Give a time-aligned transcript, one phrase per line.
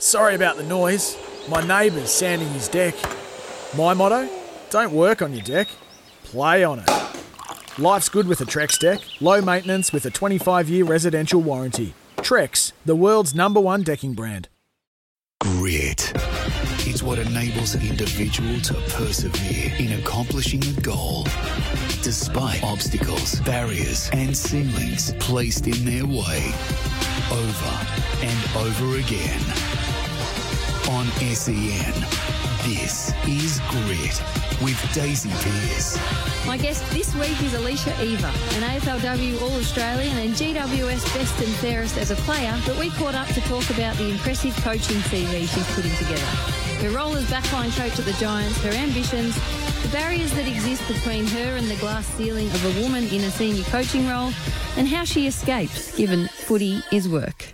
[0.00, 1.16] Sorry about the noise.
[1.48, 2.94] My neighbour's sanding his deck.
[3.76, 4.28] My motto?
[4.70, 5.66] Don't work on your deck.
[6.22, 6.88] Play on it.
[7.78, 9.00] Life's good with a Trex deck.
[9.20, 11.94] Low maintenance with a 25-year residential warranty.
[12.18, 14.48] Trex, the world's number one decking brand.
[15.40, 16.12] Grit.
[16.86, 21.24] It's what enables an individual to persevere in accomplishing a goal.
[22.02, 26.52] Despite obstacles, barriers, and ceilings placed in their way.
[27.32, 27.86] Over
[28.22, 29.67] and over again.
[30.88, 31.92] On SEN,
[32.64, 34.22] this is Grit
[34.62, 35.98] with Daisy Pearce.
[36.46, 41.54] My guest this week is Alicia Eva, an AFLW All Australian and GWS Best and
[41.56, 45.40] Fairest as a player, but we caught up to talk about the impressive coaching CV
[45.40, 46.24] she's putting together.
[46.80, 49.34] Her role as backline coach at the Giants, her ambitions,
[49.82, 53.30] the barriers that exist between her and the glass ceiling of a woman in a
[53.30, 54.32] senior coaching role,
[54.78, 57.44] and how she escapes, given footy is work.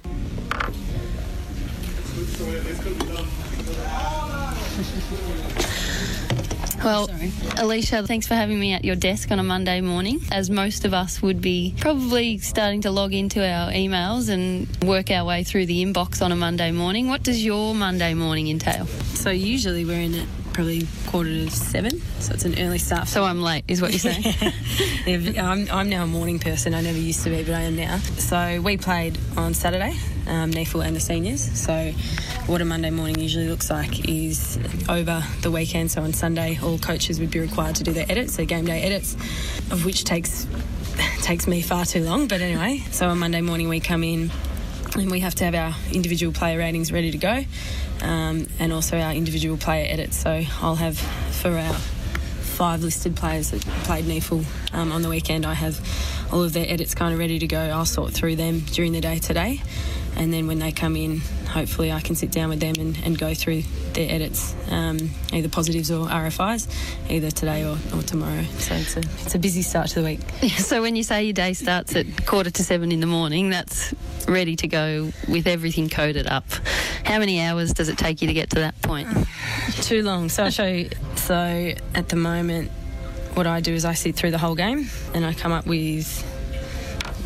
[6.85, 7.09] Well,
[7.57, 10.21] Alicia, thanks for having me at your desk on a Monday morning.
[10.31, 15.11] As most of us would be probably starting to log into our emails and work
[15.11, 17.09] our way through the inbox on a Monday morning.
[17.09, 18.85] What does your Monday morning entail?
[18.87, 23.09] So usually we're in at probably quarter to seven, so it's an early start.
[23.09, 24.35] So I'm late, is what you're saying?
[25.07, 26.75] Yeah, I'm, I'm now a morning person.
[26.75, 27.99] I never used to be, but I am now.
[27.99, 29.95] So we played on Saturday,
[30.27, 31.43] um, NEAFL and the seniors.
[31.59, 31.93] So
[32.47, 35.91] what a Monday morning usually looks like is over the weekend.
[35.91, 38.83] So on Sunday, all coaches would be required to do their edits, their game day
[38.83, 39.15] edits,
[39.71, 40.47] of which takes
[41.23, 42.29] takes me far too long.
[42.29, 44.31] But anyway, so on Monday morning we come in
[44.95, 47.45] and we have to have our individual player ratings ready to go
[48.03, 50.17] um, and also our individual player edits.
[50.17, 55.47] So I'll have for our five listed players that played NEAFL um, on the weekend,
[55.47, 55.81] I have
[56.31, 57.59] all of their edits kind of ready to go.
[57.59, 59.63] I'll sort through them during the day today.
[60.17, 61.23] And then when they come in,
[61.55, 65.49] hopefully I can sit down with them and, and go through their edits, um, either
[65.49, 66.69] positives or RFIs,
[67.09, 68.43] either today or, or tomorrow.
[68.59, 70.21] So it's a, it's a busy start to the week.
[70.59, 73.95] so when you say your day starts at quarter to seven in the morning, that's
[74.27, 76.45] ready to go with everything coded up.
[77.05, 79.09] How many hours does it take you to get to that point?
[79.83, 80.31] Too long.
[80.31, 80.91] So I'll show you.
[81.15, 82.73] So at the moment,
[83.35, 86.31] what I do is I sit through the whole game and I come up with.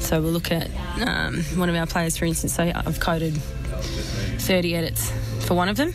[0.00, 2.53] So we'll look at um, one of our players, for instance.
[2.53, 3.41] Say I've coded
[3.83, 5.11] 30 edits
[5.47, 5.94] for one of them,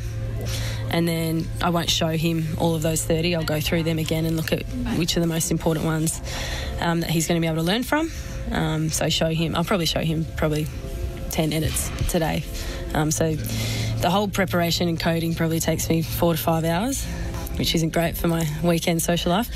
[0.89, 3.35] and then I won't show him all of those 30.
[3.35, 4.63] I'll go through them again and look at
[4.97, 6.21] which are the most important ones
[6.79, 8.11] um, that he's going to be able to learn from.
[8.51, 9.55] Um, so show him.
[9.55, 10.67] I'll probably show him probably
[11.31, 12.43] 10 edits today.
[12.93, 17.03] Um, so the whole preparation and coding probably takes me four to five hours,
[17.55, 19.49] which isn't great for my weekend social life.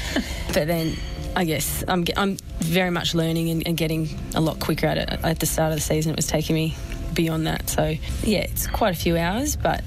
[0.54, 0.96] but then
[1.36, 5.10] I guess I'm, I'm very much learning and, and getting a lot quicker at it.
[5.24, 6.76] At the start of the season, it was taking me
[7.18, 7.70] beyond that.
[7.70, 9.84] So yeah, it's quite a few hours, but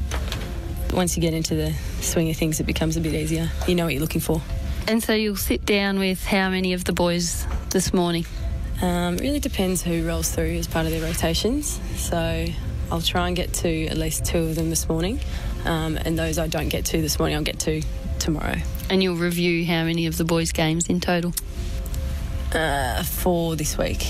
[0.93, 3.49] once you get into the swing of things, it becomes a bit easier.
[3.67, 4.43] You know what you're looking for.
[4.89, 8.27] And so you'll sit down with how many of the boys this morning?
[8.83, 11.81] Um, it really depends who rolls through as part of their rotations.
[11.97, 12.47] So
[12.91, 15.21] I'll try and get to at least two of them this morning,
[15.65, 17.83] um, and those I don't get to this morning, I'll get to
[18.19, 18.57] tomorrow.
[18.91, 21.33] And you'll review how many of the boys' games in total?
[22.53, 24.03] Uh, four this week,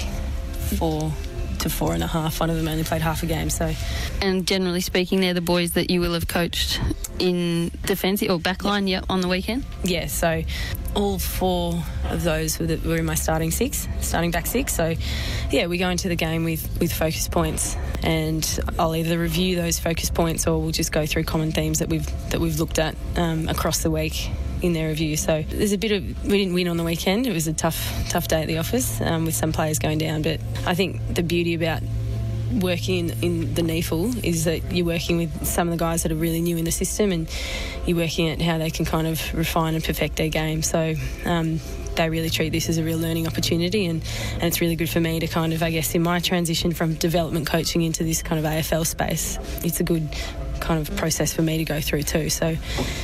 [0.79, 1.13] four
[1.61, 2.41] to four and a half.
[2.41, 3.73] One of them only played half a game, so.
[4.21, 6.81] And generally speaking, they're the boys that you will have coached
[7.19, 9.65] in defensive or backline, yeah, on the weekend.
[9.85, 10.43] Yeah, so
[10.95, 14.75] all four of those were, the, were in my starting six, starting back six.
[14.75, 14.95] So,
[15.51, 19.79] yeah, we go into the game with with focus points, and I'll either review those
[19.79, 22.97] focus points or we'll just go through common themes that we've that we've looked at
[23.17, 24.31] um, across the week
[24.63, 25.17] in their review.
[25.17, 27.27] So there's a bit of we didn't win on the weekend.
[27.27, 30.23] It was a tough tough day at the office um, with some players going down.
[30.23, 31.83] But I think the beauty about
[32.53, 36.17] working in, the NEAFL is that you're working with some of the guys that are
[36.17, 37.29] really new in the system and
[37.87, 40.63] you're working at how they can kind of refine and perfect their game.
[40.63, 41.61] So um,
[41.95, 44.03] they really treat this as a real learning opportunity and,
[44.35, 46.95] and it's really good for me to kind of, I guess, in my transition from
[46.95, 50.09] development coaching into this kind of AFL space, it's a good
[50.61, 52.31] kind of process for me to go through too.
[52.31, 52.57] So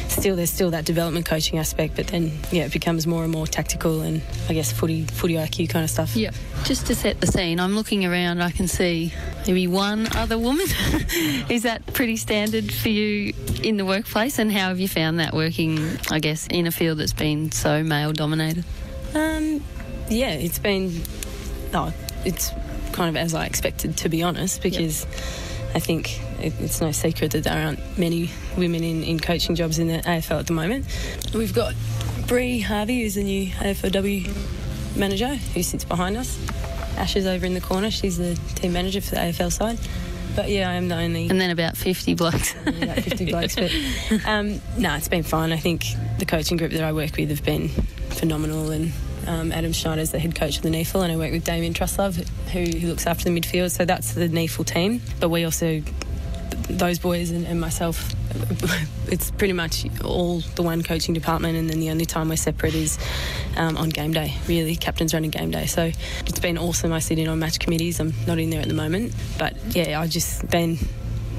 [0.08, 3.46] still there's still that development coaching aspect, but then yeah, it becomes more and more
[3.46, 6.16] tactical and I guess footy footy IQ kind of stuff.
[6.16, 6.30] Yeah.
[6.64, 8.42] Just to set the scene, I'm looking around.
[8.42, 9.12] I can see
[9.46, 10.66] maybe one other woman.
[11.48, 14.38] Is that pretty standard for you in the workplace?
[14.38, 17.82] And how have you found that working, I guess, in a field that's been so
[17.82, 18.64] male dominated?
[19.14, 19.62] Um,
[20.08, 21.02] yeah, it's been,
[21.72, 21.92] oh,
[22.24, 22.50] it's
[22.92, 25.06] kind of as I expected, to be honest, because
[25.74, 29.88] I think it's no secret that there aren't many women in, in coaching jobs in
[29.88, 30.86] the AFL at the moment.
[31.34, 31.74] We've got
[32.26, 36.38] Bree Harvey, who's the new AFLW manager, who sits behind us.
[36.96, 37.90] Ash is over in the corner.
[37.90, 39.78] She's the team manager for the AFL side.
[40.34, 41.28] But yeah, I am the only.
[41.28, 42.54] And then about 50 blokes.
[42.66, 43.54] about 50 blokes.
[43.54, 43.72] But
[44.26, 45.52] um, no, it's been fine.
[45.52, 45.84] I think
[46.18, 48.70] the coaching group that I work with have been phenomenal.
[48.70, 48.92] And
[49.26, 52.26] um, Adam Schneider's the head coach of the NEAFL, and I work with Damien Truslove,
[52.50, 53.70] who, who looks after the midfield.
[53.70, 55.02] So that's the NEAFL team.
[55.20, 55.82] But we also,
[56.68, 58.12] those boys and, and myself,
[59.08, 62.74] it's pretty much all the one coaching department, and then the only time we're separate
[62.74, 62.98] is
[63.56, 64.34] um, on game day.
[64.46, 65.66] Really, captain's running game day.
[65.66, 65.90] So
[66.26, 66.92] it's been awesome.
[66.92, 68.00] I sit in on match committees.
[68.00, 70.78] I'm not in there at the moment, but yeah, I've just been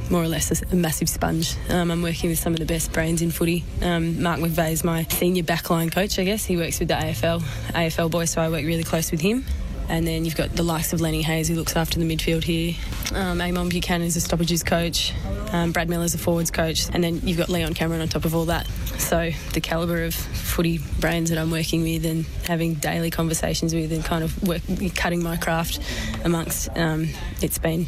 [0.10, 1.56] more or less a, a massive sponge.
[1.70, 3.64] Um, I'm working with some of the best brains in footy.
[3.82, 6.46] Um, Mark McVeigh is my senior backline coach, I guess.
[6.46, 9.46] He works with the AFL AFL boys, so I work really close with him.
[9.90, 12.76] And then you've got the likes of Lenny Hayes, who looks after the midfield here.
[13.14, 15.14] Um, Amon Buchanan is a stoppages coach.
[15.54, 16.90] Um, Brad Miller's a forwards coach.
[16.94, 18.68] And then you've got Leon Cameron on top of all that.
[18.98, 23.94] So the calibre of footy brains that I'm working with and having daily conversations with
[23.94, 24.62] and kind of work,
[24.96, 25.80] cutting my craft
[26.26, 27.08] amongst, um,
[27.42, 27.88] it's been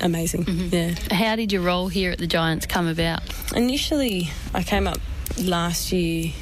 [0.00, 0.44] amazing.
[0.44, 0.74] Mm-hmm.
[0.74, 1.14] Yeah.
[1.14, 3.22] How did your role here at the Giants come about?
[3.54, 4.98] Initially, I came up
[5.38, 6.32] last year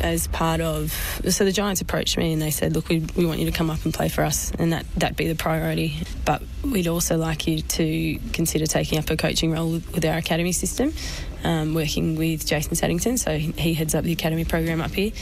[0.00, 3.38] as part of so the Giants approached me and they said look we, we want
[3.40, 6.42] you to come up and play for us and that that be the priority but
[6.64, 10.92] we'd also like you to consider taking up a coaching role with our academy system
[11.44, 15.12] um, working with Jason Saddington so he heads up the academy program up here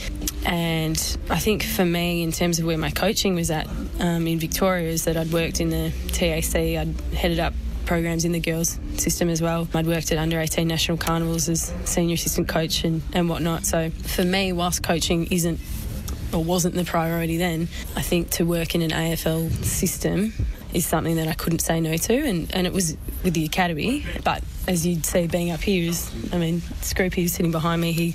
[0.45, 3.67] and I think for me in terms of where my coaching was at
[3.99, 7.53] um, in Victoria is that I'd worked in the TAC I'd headed up
[7.85, 9.67] programs in the girls system as well.
[9.73, 13.65] I'd worked at under 18 national carnivals as senior assistant coach and, and whatnot.
[13.65, 15.59] So for me, whilst coaching isn't
[16.33, 20.33] or wasn't the priority then, I think to work in an AFL system
[20.73, 24.05] is something that I couldn't say no to, and, and it was with the academy.
[24.23, 24.41] But
[24.71, 27.91] as you'd see, being up here is, I mean, Scroopy is sitting behind me.
[27.91, 28.11] He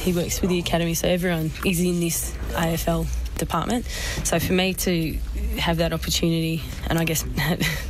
[0.00, 3.06] he works with the academy, so everyone is in this AFL
[3.36, 3.84] department.
[4.24, 5.12] So for me to
[5.58, 7.22] have that opportunity, and I guess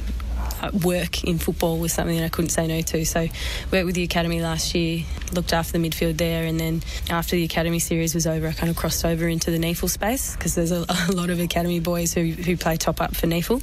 [0.72, 3.04] work in football was something that I couldn't say no to.
[3.04, 3.28] So
[3.70, 7.44] worked with the academy last year, looked after the midfield there, and then after the
[7.44, 10.72] academy series was over, I kind of crossed over into the NEAFL space because there's
[10.72, 13.62] a, a, lot of academy boys who, who play top up for NEAFL.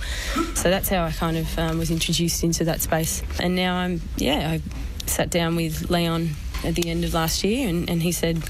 [0.58, 3.24] So that's how I kind of um, was introduced into that space.
[3.40, 4.62] And now I'm, yeah, I
[5.08, 6.30] sat down with Leon
[6.64, 8.44] at the end of last year, and, and he said,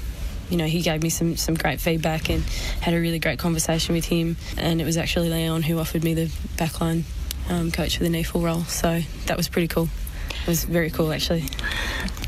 [0.50, 2.42] you know, he gave me some, some great feedback and
[2.80, 4.36] had a really great conversation with him.
[4.56, 7.04] And it was actually Leon who offered me the backline
[7.48, 8.62] um, coach for the NEAFL role.
[8.64, 9.88] So that was pretty cool.
[10.42, 11.44] It was very cool, actually.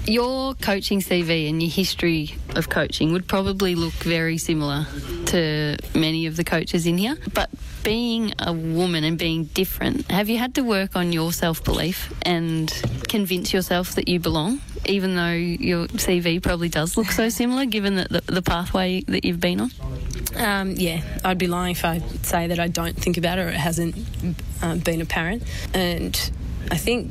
[0.07, 4.87] Your coaching CV and your history of coaching would probably look very similar
[5.27, 7.17] to many of the coaches in here.
[7.33, 7.51] But
[7.83, 12.13] being a woman and being different, have you had to work on your self belief
[12.23, 12.71] and
[13.09, 17.97] convince yourself that you belong, even though your CV probably does look so similar given
[17.97, 19.71] the, the, the pathway that you've been on?
[20.37, 23.49] Um, yeah, I'd be lying if I say that I don't think about it or
[23.49, 23.97] it hasn't
[24.63, 25.43] um, been apparent.
[25.75, 26.31] And
[26.71, 27.11] I think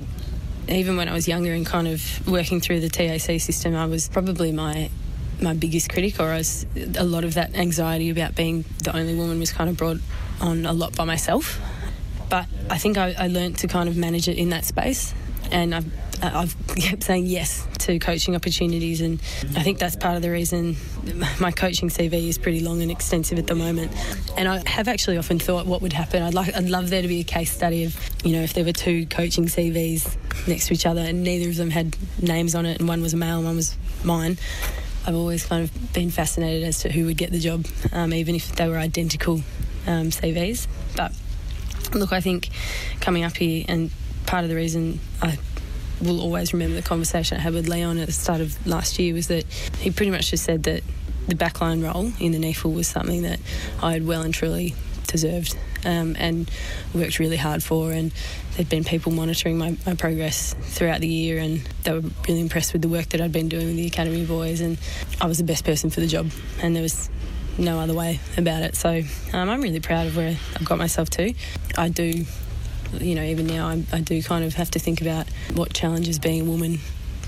[0.67, 4.09] even when I was younger and kind of working through the TAC system, I was
[4.09, 4.89] probably my
[5.41, 6.65] my biggest critic, or I was
[6.97, 9.97] a lot of that anxiety about being the only woman was kind of brought
[10.41, 11.59] on a lot by myself.
[12.29, 15.13] But I think I, I learned to kind of manage it in that space,
[15.51, 15.85] and I've
[16.21, 19.19] I've kept saying yes to coaching opportunities, and
[19.55, 20.75] I think that's part of the reason
[21.39, 23.91] my coaching CV is pretty long and extensive at the moment.
[24.37, 26.23] And I have actually often thought what would happen.
[26.23, 28.65] I'd like, I'd love there to be a case study of, you know, if there
[28.65, 32.65] were two coaching CVs next to each other and neither of them had names on
[32.65, 34.37] it, and one was a male, and one was mine.
[35.05, 38.35] I've always kind of been fascinated as to who would get the job, um, even
[38.35, 39.41] if they were identical
[39.87, 40.67] um, CVs.
[40.95, 41.13] But
[41.93, 42.49] look, I think
[42.99, 43.89] coming up here and
[44.25, 45.39] part of the reason I
[46.01, 49.13] will always remember the conversation I had with Leon at the start of last year
[49.13, 49.45] was that
[49.79, 50.83] he pretty much just said that
[51.27, 53.39] the backline role in the NEAFL was something that
[53.81, 54.75] I had well and truly
[55.07, 56.49] deserved um, and
[56.93, 58.11] worked really hard for and
[58.53, 62.73] there'd been people monitoring my, my, progress throughout the year and they were really impressed
[62.73, 64.77] with the work that I'd been doing with the academy boys and
[65.19, 66.29] I was the best person for the job
[66.61, 67.09] and there was
[67.57, 68.75] no other way about it.
[68.75, 69.01] So
[69.33, 71.33] um, I'm really proud of where I've got myself to.
[71.77, 72.25] I do
[72.93, 76.19] you know, even now I, I do kind of have to think about what challenges
[76.19, 76.79] being a woman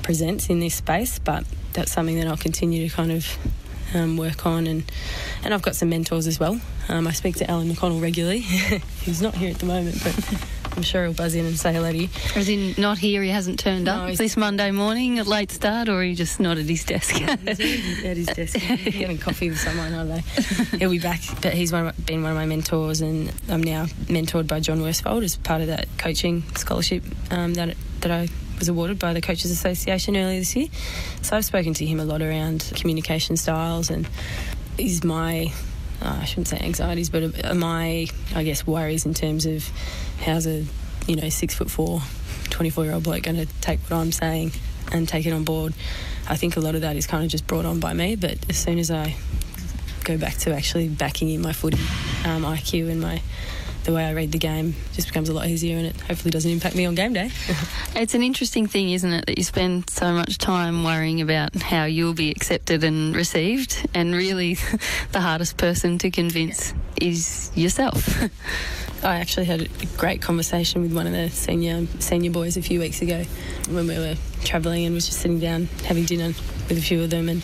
[0.03, 3.37] presents in this space, but that's something that I'll continue to kind of
[3.93, 4.83] um, work on, and
[5.43, 6.59] and I've got some mentors as well.
[6.87, 8.39] Um, I speak to Alan McConnell regularly,
[9.05, 10.15] who's not here at the moment, but
[10.75, 12.09] I'm sure he'll buzz in and say hello to you.
[12.35, 15.51] As in, not here, he hasn't turned No, up he's- this Monday morning, a late
[15.51, 17.21] start, or he just not at his desk?
[17.21, 17.39] at
[18.17, 19.93] his desk getting coffee with someone.
[19.93, 20.77] I don't know.
[20.79, 21.19] He'll be back.
[21.41, 24.79] But he's one of, been one of my mentors, and I'm now mentored by John
[24.81, 29.21] Worsfold as part of that coaching scholarship um, that that I was awarded by the
[29.21, 30.67] Coaches Association earlier this year.
[31.21, 34.07] So I've spoken to him a lot around communication styles, and
[34.77, 35.51] is my
[36.01, 39.67] uh, I shouldn't say anxieties, but uh, my I guess worries in terms of
[40.25, 40.65] how's a
[41.07, 42.01] you know six foot four,
[42.49, 44.51] 24 year old bloke going to take what I'm saying
[44.91, 45.73] and take it on board.
[46.27, 48.37] I think a lot of that is kind of just brought on by me, but
[48.49, 49.15] as soon as I
[50.03, 51.77] go back to actually backing in my footy
[52.25, 53.21] um, IQ and my
[53.83, 56.49] the way I read the game just becomes a lot easier and it hopefully doesn't
[56.49, 57.31] impact me on game day.
[57.93, 61.83] It's an interesting thing, isn't it, that you spend so much time worrying about how
[61.83, 64.53] you'll be accepted and received, and really
[65.11, 68.23] the hardest person to convince is yourself.
[69.03, 72.79] I actually had a great conversation with one of the senior senior boys a few
[72.79, 73.23] weeks ago
[73.69, 76.27] when we were travelling and was just sitting down having dinner
[76.69, 77.43] with a few of them and,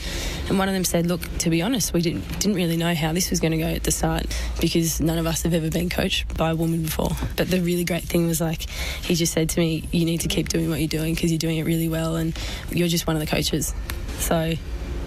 [0.49, 3.11] and one of them said, Look, to be honest, we didn't didn't really know how
[3.13, 4.25] this was going to go at the start
[4.61, 7.11] because none of us have ever been coached by a woman before.
[7.35, 10.27] But the really great thing was like he just said to me, You need to
[10.27, 12.37] keep doing what you're doing because you're doing it really well and
[12.71, 13.73] you're just one of the coaches.
[14.19, 14.53] So,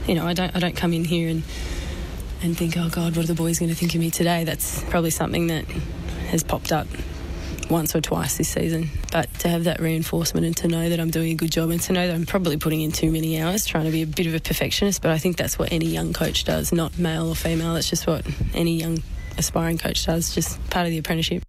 [0.06, 1.42] you know, I don't I don't come in here and
[2.42, 4.44] and think, oh God, what are the boys going to think of me today?
[4.44, 5.64] That's probably something that
[6.30, 6.86] has popped up
[7.70, 8.90] once or twice this season.
[9.12, 11.80] But to have that reinforcement and to know that I'm doing a good job and
[11.82, 14.26] to know that I'm probably putting in too many hours trying to be a bit
[14.26, 17.34] of a perfectionist, but I think that's what any young coach does, not male or
[17.34, 17.76] female.
[17.76, 19.02] It's just what any young
[19.38, 21.42] aspiring coach does, just part of the apprenticeship.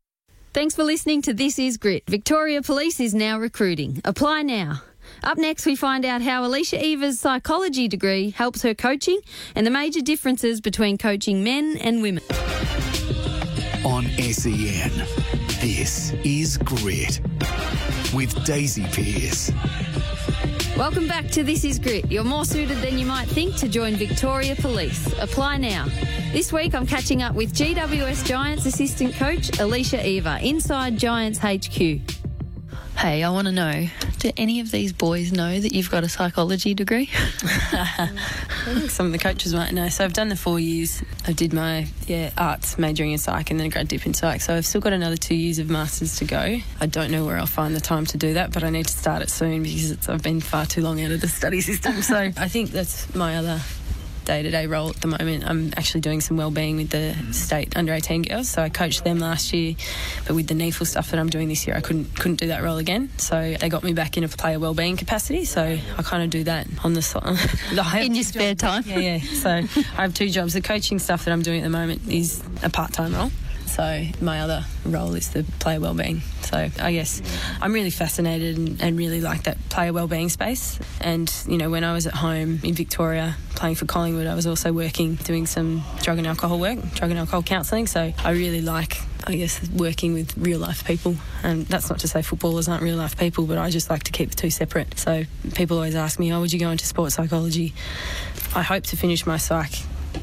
[0.53, 2.03] Thanks for listening to This Is Grit.
[2.07, 4.01] Victoria Police is now recruiting.
[4.03, 4.81] Apply now.
[5.23, 9.19] Up next, we find out how Alicia Eva's psychology degree helps her coaching
[9.55, 12.23] and the major differences between coaching men and women.
[13.83, 15.20] on SEN.
[15.61, 17.21] This is Grit
[18.15, 19.51] with Daisy Pearce.
[20.75, 22.11] Welcome back to This Is Grit.
[22.11, 25.13] You're more suited than you might think to join Victoria Police.
[25.19, 25.85] Apply now.
[26.31, 32.20] This week, I'm catching up with GWS Giants assistant coach Alicia Eva inside Giants HQ.
[32.97, 33.87] Hey, I want to know
[34.21, 37.09] do any of these boys know that you've got a psychology degree?
[37.43, 38.09] I
[38.65, 39.89] think some of the coaches might know.
[39.89, 41.01] So I've done the four years.
[41.27, 44.41] I did my yeah arts majoring in psych and then a grad dip in psych.
[44.41, 46.57] So I've still got another two years of masters to go.
[46.79, 48.93] I don't know where I'll find the time to do that, but I need to
[48.93, 52.01] start it soon because it's, I've been far too long out of the study system.
[52.03, 53.59] So I think that's my other
[54.31, 55.43] day-to-day role at the moment.
[55.45, 57.33] I'm actually doing some well-being with the mm-hmm.
[57.33, 58.47] state under 18 girls.
[58.47, 59.75] So I coached them last year,
[60.25, 62.63] but with the NEAFL stuff that I'm doing this year, I couldn't couldn't do that
[62.63, 63.09] role again.
[63.17, 65.43] So they got me back in a player well-being capacity.
[65.43, 67.37] So I kind of do that on the side.
[68.05, 68.83] In your spare time?
[68.85, 69.17] Yeah, yeah.
[69.19, 70.53] So I have two jobs.
[70.53, 73.31] The coaching stuff that I'm doing at the moment is a part-time role.
[73.71, 76.21] So my other role is the player wellbeing.
[76.41, 77.21] So I guess
[77.61, 80.77] I'm really fascinated and, and really like that player wellbeing space.
[80.99, 84.45] And you know, when I was at home in Victoria playing for Collingwood, I was
[84.45, 87.87] also working doing some drug and alcohol work, drug and alcohol counselling.
[87.87, 88.97] So I really like.
[89.23, 92.97] I guess working with real life people, and that's not to say footballers aren't real
[92.97, 94.97] life people, but I just like to keep the two separate.
[94.97, 97.75] So people always ask me, "Oh, would you go into sports psychology?"
[98.55, 99.73] I hope to finish my psych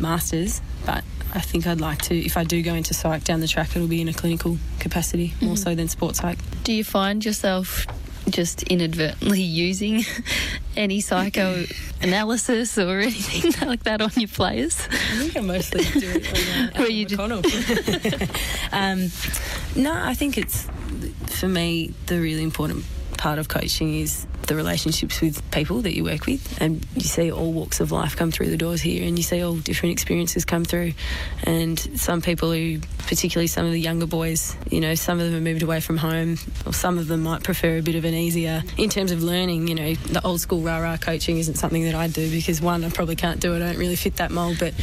[0.01, 1.05] masters, but
[1.35, 3.89] I think I'd like to, if I do go into psych down the track, it'll
[3.89, 6.39] be in a clinical capacity more so than sports psych.
[6.65, 7.87] Do you find yourself
[8.31, 10.05] just inadvertently using
[10.77, 14.81] any psychoanalysis or anything like that on your players?
[14.91, 19.11] I think I mostly do it on Where you just- um,
[19.77, 20.67] no, I think it's
[21.27, 22.85] for me the really important
[23.19, 27.31] part of coaching is the relationships with people that you work with and you see
[27.31, 30.45] all walks of life come through the doors here and you see all different experiences
[30.45, 30.93] come through.
[31.45, 35.35] And some people who particularly some of the younger boys you know some of them
[35.35, 36.37] have moved away from home
[36.67, 39.67] or some of them might prefer a bit of an easier in terms of learning
[39.67, 42.85] you know the old school rah rah coaching isn't something that I do because one
[42.85, 44.75] I probably can't do it I don't really fit that mold but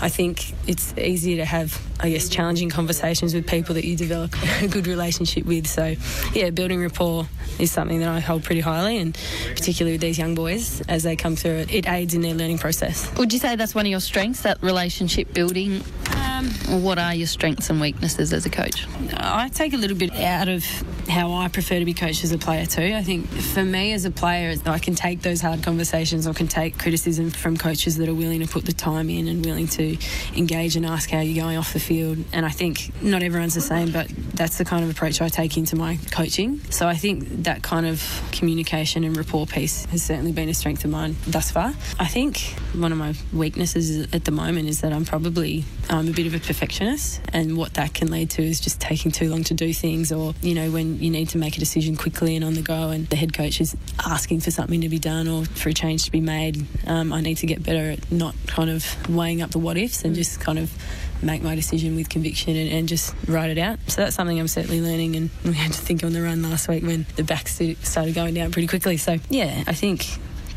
[0.00, 4.34] I think it's easier to have I guess challenging conversations with people that you develop
[4.62, 5.66] a good relationship with.
[5.66, 5.94] So
[6.34, 7.26] yeah building rapport
[7.58, 9.11] is something that I hold pretty highly and
[9.48, 12.58] particularly with these young boys as they come through it it aids in their learning
[12.58, 15.82] process Would you say that's one of your strengths, that relationship building?
[16.16, 18.86] um, what are your strengths and weaknesses as a coach?
[19.14, 20.64] I take a little bit out of
[21.08, 22.94] how I prefer to be coached as a player too.
[22.96, 26.48] I think for me as a player, I can take those hard conversations or can
[26.48, 29.96] take criticism from coaches that are willing to put the time in and willing to
[30.36, 32.18] engage and ask how you're going off the field.
[32.32, 35.56] And I think not everyone's the same, but that's the kind of approach I take
[35.56, 36.60] into my coaching.
[36.70, 38.02] So I think that kind of
[38.32, 41.74] communication and rapport piece has certainly been a strength of mine thus far.
[41.98, 42.38] I think
[42.74, 46.34] one of my weaknesses at the moment is that I'm probably um, a bit of
[46.34, 49.72] a perfectionist, and what that can lead to is just taking too long to do
[49.72, 52.62] things, or you know, when you need to make a decision quickly and on the
[52.62, 55.74] go, and the head coach is asking for something to be done or for a
[55.74, 59.42] change to be made, um, I need to get better at not kind of weighing
[59.42, 60.72] up the what ifs and just kind of
[61.22, 63.78] make my decision with conviction and, and, just write it out.
[63.86, 66.68] So that's something I'm certainly learning, and we had to think on the run last
[66.68, 68.96] week when the back started going down pretty quickly.
[68.96, 70.06] So yeah, I think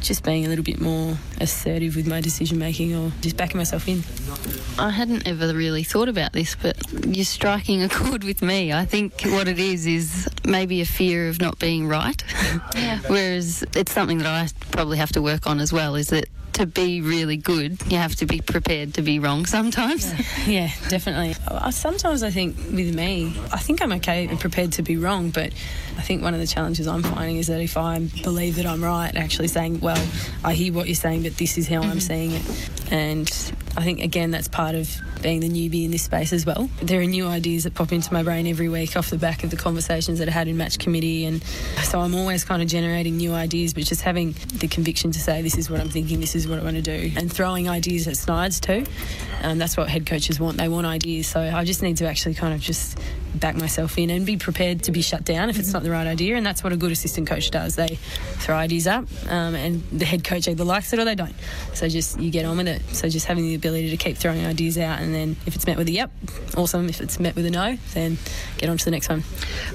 [0.02, 3.88] just being a little bit more assertive with my decision making or just backing myself
[3.88, 4.04] in.
[4.78, 8.74] I hadn't ever really thought about this, but you're striking a chord with me.
[8.74, 12.24] I think what it is is maybe a fear of not being right.
[12.76, 13.00] Yeah.
[13.08, 16.26] Whereas it's something that I probably have to work on as well is that
[16.56, 20.12] to be really good, you have to be prepared to be wrong sometimes.
[20.14, 21.36] Yeah, yeah definitely.
[21.72, 25.52] Sometimes I think with me, I think I'm okay and prepared to be wrong, but
[25.98, 28.84] I think one of the challenges I'm finding is that if I believe that I'm
[28.84, 30.08] right, actually saying, well,
[30.44, 31.92] I hear what you're saying, but this is how mm-hmm.
[31.92, 32.92] I'm seeing it.
[32.92, 33.30] And
[33.78, 34.90] I think, again, that's part of
[35.22, 36.70] being the newbie in this space as well.
[36.82, 39.50] There are new ideas that pop into my brain every week off the back of
[39.50, 41.26] the conversations that I had in match committee.
[41.26, 41.44] And
[41.84, 45.42] so I'm always kind of generating new ideas, but just having the conviction to say,
[45.42, 48.08] this is what I'm thinking, this is what I want to do, and throwing ideas
[48.08, 48.86] at Snides too.
[49.44, 50.58] Um, that's what head coaches want.
[50.58, 51.28] They want ideas.
[51.28, 52.98] So I just need to actually kind of just
[53.36, 56.08] back myself in and be prepared to be shut down if it's not the right
[56.08, 56.38] idea.
[56.38, 57.76] And that's what a good assistant coach does.
[57.76, 58.00] They
[58.38, 61.36] throw ideas up, um, and the head coach either likes it or they don't.
[61.74, 62.82] So just you get on with it.
[62.96, 65.78] So just having the ability to keep throwing ideas out, and then if it's met
[65.78, 66.12] with a yep,
[66.56, 66.88] awesome.
[66.88, 68.18] If it's met with a no, then
[68.58, 69.22] get on to the next one.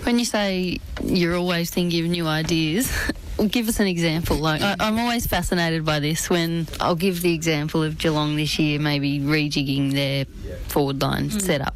[0.04, 2.92] When you say you're always thinking of new ideas,
[3.49, 4.37] give us an example.
[4.37, 6.30] Like I, am always fascinated by this.
[6.30, 10.25] When I'll give the example of Geelong this year, maybe rejigging their
[10.68, 11.42] forward line mm.
[11.42, 11.75] setup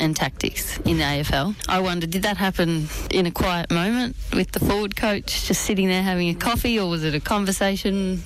[0.00, 1.54] and tactics in the AFL.
[1.68, 5.88] I wonder, did that happen in a quiet moment with the forward coach just sitting
[5.88, 8.22] there having a coffee, or was it a conversation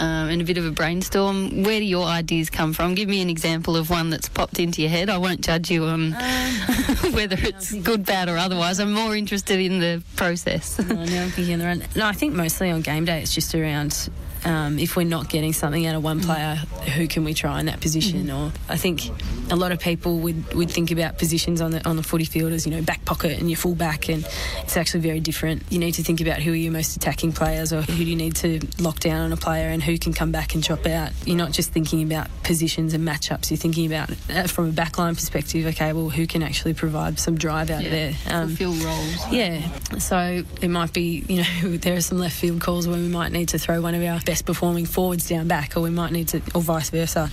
[0.00, 1.62] um, and a bit of a brainstorm.
[1.62, 2.94] Where do your ideas come from?
[2.94, 5.08] Give me an example of one that's popped into your head.
[5.10, 8.80] I won't judge you on um, whether it's good, bad, or otherwise.
[8.80, 10.78] I'm more interested in the process.
[10.78, 11.82] no, the run.
[11.96, 14.08] No, I think mostly on game day it's just around
[14.44, 16.56] um, if we're not getting something out of one player,
[16.96, 18.26] who can we try in that position?
[18.26, 18.36] Mm-hmm.
[18.36, 19.10] Or I think
[19.50, 22.52] a lot of people would, would think about positions on the on the footy field
[22.52, 24.26] as you know back pocket and your full back, and
[24.62, 25.62] it's actually very different.
[25.70, 28.16] You need to think about who are your most attacking players, or who do you
[28.16, 31.12] need to lock down on a player, and who can come back and drop out.
[31.24, 33.50] You're not just thinking about positions and matchups.
[33.50, 35.66] You're thinking about uh, from a backline perspective.
[35.66, 38.14] Okay, well, who can actually provide some drive out yeah, there?
[38.28, 39.32] Um, fulfill roles.
[39.32, 39.68] Yeah.
[39.98, 43.32] So it might be you know there are some left field calls where we might
[43.32, 46.10] need to throw one of our best best performing forwards down back, or we might
[46.10, 47.30] need to, or vice versa,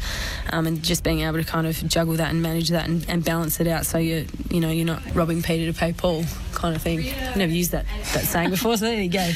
[0.52, 3.26] um, and just being able to kind of juggle that and manage that and, and
[3.26, 6.76] balance it out, so you you know you're not robbing Peter to pay Paul kind
[6.76, 7.00] of thing.
[7.00, 9.32] I've never used that that saying before, so there you go.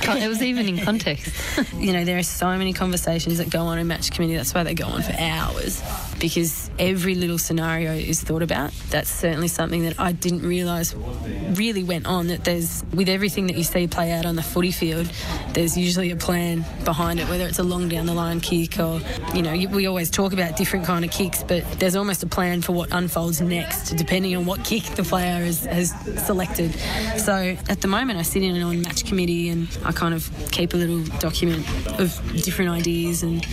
[0.00, 1.34] It was even in context.
[1.74, 4.36] you know, there are so many conversations that go on in match committee.
[4.36, 5.82] That's why they go on for hours
[6.20, 8.72] because every little scenario is thought about.
[8.90, 12.28] That's certainly something that I didn't realise really went on.
[12.28, 15.10] That there's with everything that you see play out on the footy field,
[15.52, 19.00] there's usually a plan behind it, whether it's a long down the line kick or
[19.34, 22.60] you know we always talk about different kind of kicks, but there's almost a plan
[22.60, 25.92] for what unfolds next depending on what kick the player has, has
[26.26, 26.74] selected.
[27.18, 30.74] So at the moment, I sit in on match committee and I kind of keep
[30.74, 31.64] a little document
[32.00, 33.46] of different ideas and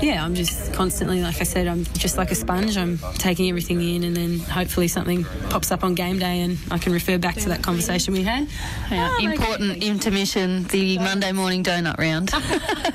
[0.00, 2.76] yeah, I'm just constantly, like I said, I'm just just like a sponge.
[2.76, 6.76] I'm taking everything in, and then hopefully something pops up on game day, and I
[6.76, 8.48] can refer back to that conversation we had.
[8.90, 9.86] Yeah, oh, important okay.
[9.86, 12.30] intermission, the Monday morning donut round.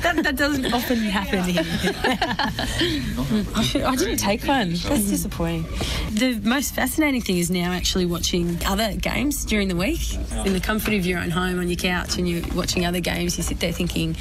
[0.00, 1.62] that, that, doesn't often happen here.
[3.54, 4.70] I, should, I didn't take one.
[4.70, 5.64] That's disappointing.
[6.12, 10.60] The most fascinating thing is now actually watching other games during the week in the
[10.60, 13.36] comfort of your own home on your couch, and you're watching other games.
[13.36, 14.16] You sit there thinking,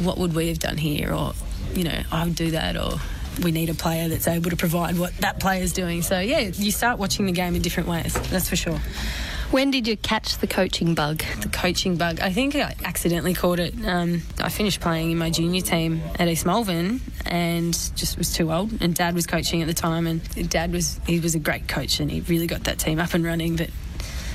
[0.00, 1.34] what would we have done here, or
[1.74, 2.98] you know, I would do that, or
[3.42, 6.02] we need a player that's able to provide what that player's doing.
[6.02, 8.80] So, yeah, you start watching the game in different ways, that's for sure.
[9.52, 11.22] When did you catch the coaching bug?
[11.40, 12.20] The coaching bug.
[12.20, 13.74] I think I accidentally caught it.
[13.84, 18.50] Um, I finished playing in my junior team at East Malvern and just was too
[18.50, 18.80] old.
[18.80, 22.00] And Dad was coaching at the time, and Dad was he was a great coach,
[22.00, 23.56] and he really got that team up and running.
[23.56, 23.68] But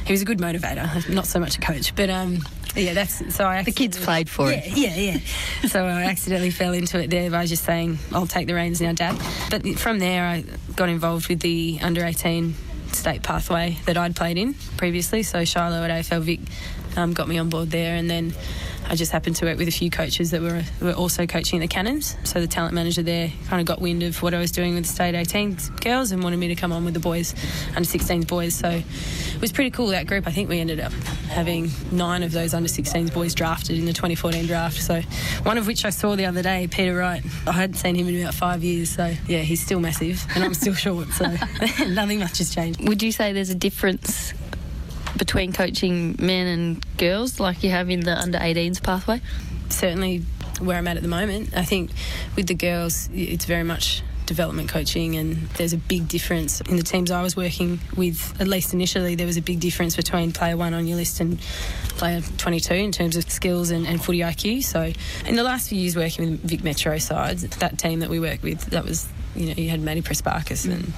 [0.06, 1.96] he was a good motivator, not so much a coach.
[1.96, 2.44] But um,
[2.76, 3.48] yeah, that's so.
[3.48, 4.78] I the kids played for yeah, it.
[4.78, 5.68] Yeah, yeah.
[5.68, 8.94] so I accidentally fell into it there by just saying, "I'll take the reins now,
[8.94, 10.44] Dad." But from there, I
[10.76, 12.54] got involved with the under eighteen
[12.98, 15.24] state pathway that I'd played in previously.
[15.24, 16.40] So Shiloh at AFL Vic
[16.96, 18.34] um, got me on board there, and then
[18.90, 21.68] I just happened to work with a few coaches that were, were also coaching the
[21.68, 22.16] Cannons.
[22.24, 24.86] So the talent manager there kind of got wind of what I was doing with
[24.86, 27.36] the state 18 girls and wanted me to come on with the boys,
[27.76, 28.56] under 16s boys.
[28.56, 30.26] So it was pretty cool, that group.
[30.26, 30.94] I think we ended up
[31.28, 34.82] having nine of those under 16s boys drafted in the 2014 draft.
[34.82, 35.02] So
[35.44, 37.24] one of which I saw the other day, Peter Wright.
[37.46, 38.90] I hadn't seen him in about five years.
[38.90, 41.10] So yeah, he's still massive and I'm still short.
[41.10, 41.26] So
[41.88, 42.88] nothing much has changed.
[42.88, 44.34] Would you say there's a difference
[45.18, 49.22] between coaching men and girls like you have in the under 18s pathway?
[49.70, 50.24] Certainly
[50.60, 51.56] where I'm at at the moment.
[51.56, 51.92] I think
[52.36, 56.84] with the girls, it's very much development coaching, and there's a big difference in the
[56.84, 58.40] teams I was working with.
[58.40, 61.40] At least initially, there was a big difference between player one on your list and
[61.98, 64.64] player 22 in terms of skills and, and footy IQ.
[64.64, 64.92] So,
[65.26, 68.44] in the last few years working with Vic Metro sides, that team that we worked
[68.44, 70.94] with, that was you know you had Maddie Prespakis and.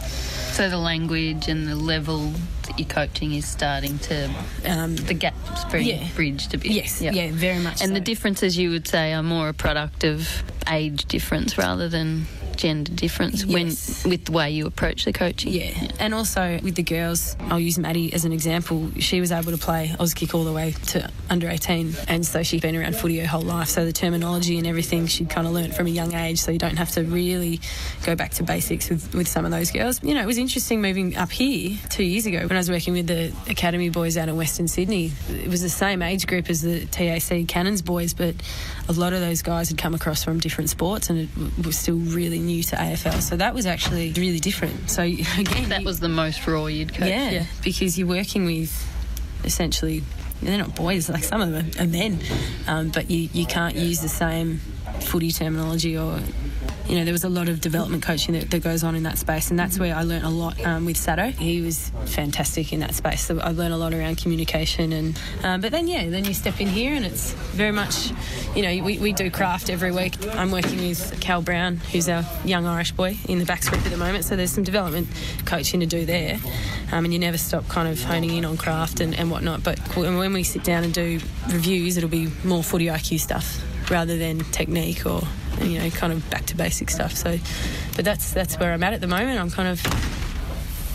[0.49, 4.29] So the language and the level that you're coaching is starting to
[4.65, 6.07] um, the gaps being yeah.
[6.15, 6.71] bridged a bit.
[6.71, 7.13] Yes, yep.
[7.13, 7.81] yeah, very much.
[7.81, 7.93] And so.
[7.93, 12.25] the differences you would say are more a product of age difference rather than
[12.59, 14.03] gender difference yes.
[14.03, 15.53] when with the way you approach the coaching.
[15.53, 15.71] Yeah.
[15.81, 15.91] yeah.
[15.99, 18.91] and also with the girls, I'll use Maddie as an example.
[18.99, 22.61] She was able to play Auskick all the way to under 18, and so she's
[22.61, 23.69] been around footy her whole life.
[23.69, 26.39] So the terminology and everything she'd kind of learnt from a young age.
[26.39, 27.61] So you don't have to really
[28.03, 30.03] go back to basics with, with some of those girls.
[30.03, 32.93] You know, it was interesting moving up here two years ago when I was working
[32.93, 35.11] with the academy boys out in Western Sydney.
[35.29, 38.35] It was the same age group as the TAC Cannons boys, but
[38.87, 41.95] a lot of those guys had come across from different sports and it was still
[41.95, 43.21] really new to AFL.
[43.21, 44.89] So that was actually really different.
[44.89, 47.09] So again, that you, was the most raw you'd coach.
[47.09, 48.85] Yeah, yeah, because you're working with
[49.43, 50.03] essentially
[50.41, 52.19] they're not boys like some of them are men,
[52.67, 54.61] um, but you you can't use the same
[55.01, 56.19] footy terminology or
[56.89, 59.19] you know, there was a lot of development coaching that, that goes on in that
[59.19, 61.27] space, and that's where I learned a lot um, with Sato.
[61.27, 63.25] He was fantastic in that space.
[63.25, 66.59] So I learned a lot around communication, and um, but then yeah, then you step
[66.59, 68.11] in here, and it's very much,
[68.55, 70.15] you know, we, we do craft every week.
[70.35, 73.91] I'm working with Cal Brown, who's our young Irish boy in the back script at
[73.91, 75.07] the moment, so there's some development
[75.45, 76.39] coaching to do there,
[76.91, 79.63] um, and you never stop kind of honing in on craft and, and whatnot.
[79.63, 81.19] But when we sit down and do
[81.49, 85.21] reviews, it'll be more footy IQ stuff rather than technique or
[85.61, 87.13] you know kind of back to basic stuff.
[87.15, 87.37] So,
[87.95, 89.39] but that's that's where I'm at at the moment.
[89.39, 89.81] I'm kind of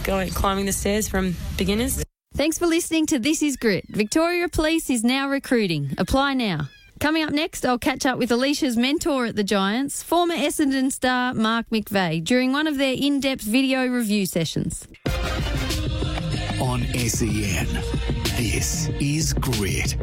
[0.04, 2.02] going climbing the stairs from beginners.
[2.34, 3.84] Thanks for listening to This Is Grit.
[3.88, 5.94] Victoria Police is now recruiting.
[5.98, 6.68] Apply now.
[7.00, 11.34] Coming up next, I'll catch up with Alicia's mentor at the Giants, former Essendon star
[11.34, 14.88] Mark McVeigh, during one of their in depth video review sessions.
[16.60, 17.66] On SEN,
[18.36, 19.96] this is Grit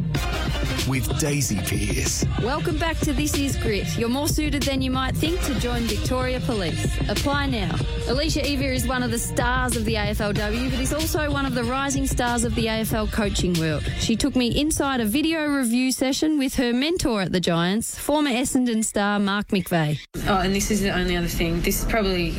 [0.88, 2.24] with Daisy Pearce.
[2.42, 3.86] Welcome back to This Is Grit.
[3.98, 6.82] You're more suited than you might think to join Victoria Police.
[7.10, 7.74] Apply now.
[8.08, 11.54] Alicia Eva is one of the stars of the AFLW, but is also one of
[11.54, 13.84] the rising stars of the AFL coaching world.
[13.98, 18.30] She took me inside a video review session with her mentor at the Giants, former
[18.30, 20.00] Essendon star Mark McVeigh.
[20.26, 21.60] Oh, and this is the only other thing.
[21.60, 22.34] This is probably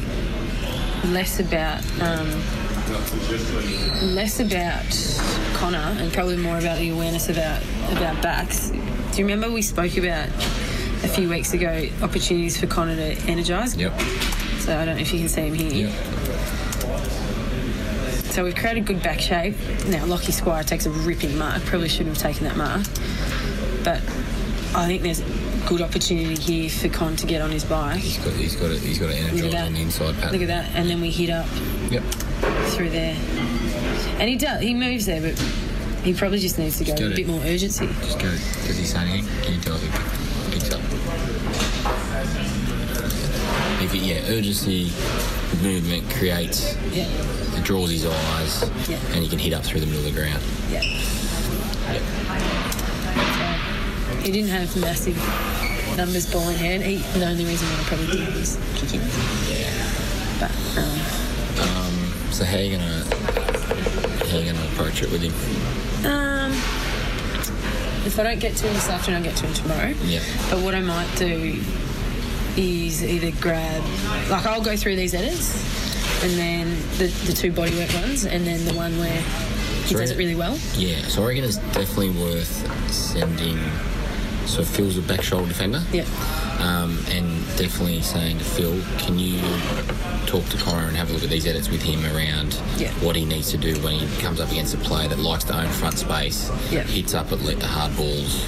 [1.05, 1.83] less about.
[2.01, 2.62] Um,
[4.13, 4.85] less about
[5.57, 8.69] Connor and probably more about the awareness about about backs.
[8.69, 10.27] Do you remember we spoke about
[11.03, 13.75] a few weeks ago opportunities for Connor to energise?
[13.75, 13.99] Yep.
[14.59, 15.87] So I don't know if you can see him here.
[15.87, 15.93] Yep.
[18.31, 19.55] So we've created good back shape.
[19.87, 21.63] Now Lockie Squire takes a ripping mark.
[21.65, 22.83] Probably shouldn't have taken that mark,
[23.83, 24.01] but
[24.75, 25.21] I think there's
[25.67, 27.99] good opportunity here for Con to get on his bike.
[27.99, 30.31] He's got, he's got, a, he's got an energize on the inside pattern.
[30.31, 31.47] Look at that, and then we hit up.
[31.89, 32.03] Yep.
[32.73, 33.15] Through there,
[34.19, 34.61] and he does.
[34.61, 35.37] He moves there, but
[36.03, 37.87] he probably just needs to go, with a bit more urgency.
[37.87, 38.29] Just go.
[38.29, 39.43] Does he say anything?
[39.43, 39.89] Can you tell if he
[40.51, 40.81] picks up?
[43.81, 44.91] If he, yeah, urgency,
[45.61, 46.75] movement creates.
[46.91, 47.07] Yeah.
[47.57, 48.97] It draws his eyes, yeah.
[49.13, 50.41] and he can hit up through the middle of the ground.
[50.69, 50.81] Yeah.
[54.21, 55.17] He didn't have massive
[55.95, 56.83] numbers ball in hand.
[56.83, 59.01] He, the only reason why I probably did was kicking.
[59.47, 59.69] Yeah.
[60.39, 60.99] But um,
[62.33, 63.03] so how are you gonna
[64.29, 65.33] how you gonna approach it with him?
[66.11, 66.51] Um,
[68.05, 69.93] if I don't get to him this afternoon, I'll get to him tomorrow.
[70.03, 70.19] Yeah.
[70.49, 71.59] But what I might do
[72.57, 73.83] is either grab,
[74.29, 75.53] like I'll go through these edits,
[76.23, 79.21] and then the the two bodywork ones, and then the one where
[79.85, 80.57] he does it really well.
[80.75, 81.01] Yeah.
[81.03, 83.59] So I reckon it's definitely worth sending
[84.45, 85.83] so Phil's a back shoulder defender.
[85.91, 86.05] Yeah.
[86.63, 89.37] Um, and definitely saying to Phil, can you
[90.27, 92.89] talk to Connor and have a look at these edits with him around yeah.
[93.05, 95.57] what he needs to do when he comes up against a player that likes to
[95.59, 96.83] own front space, yeah.
[96.83, 98.45] hits up at the hard balls.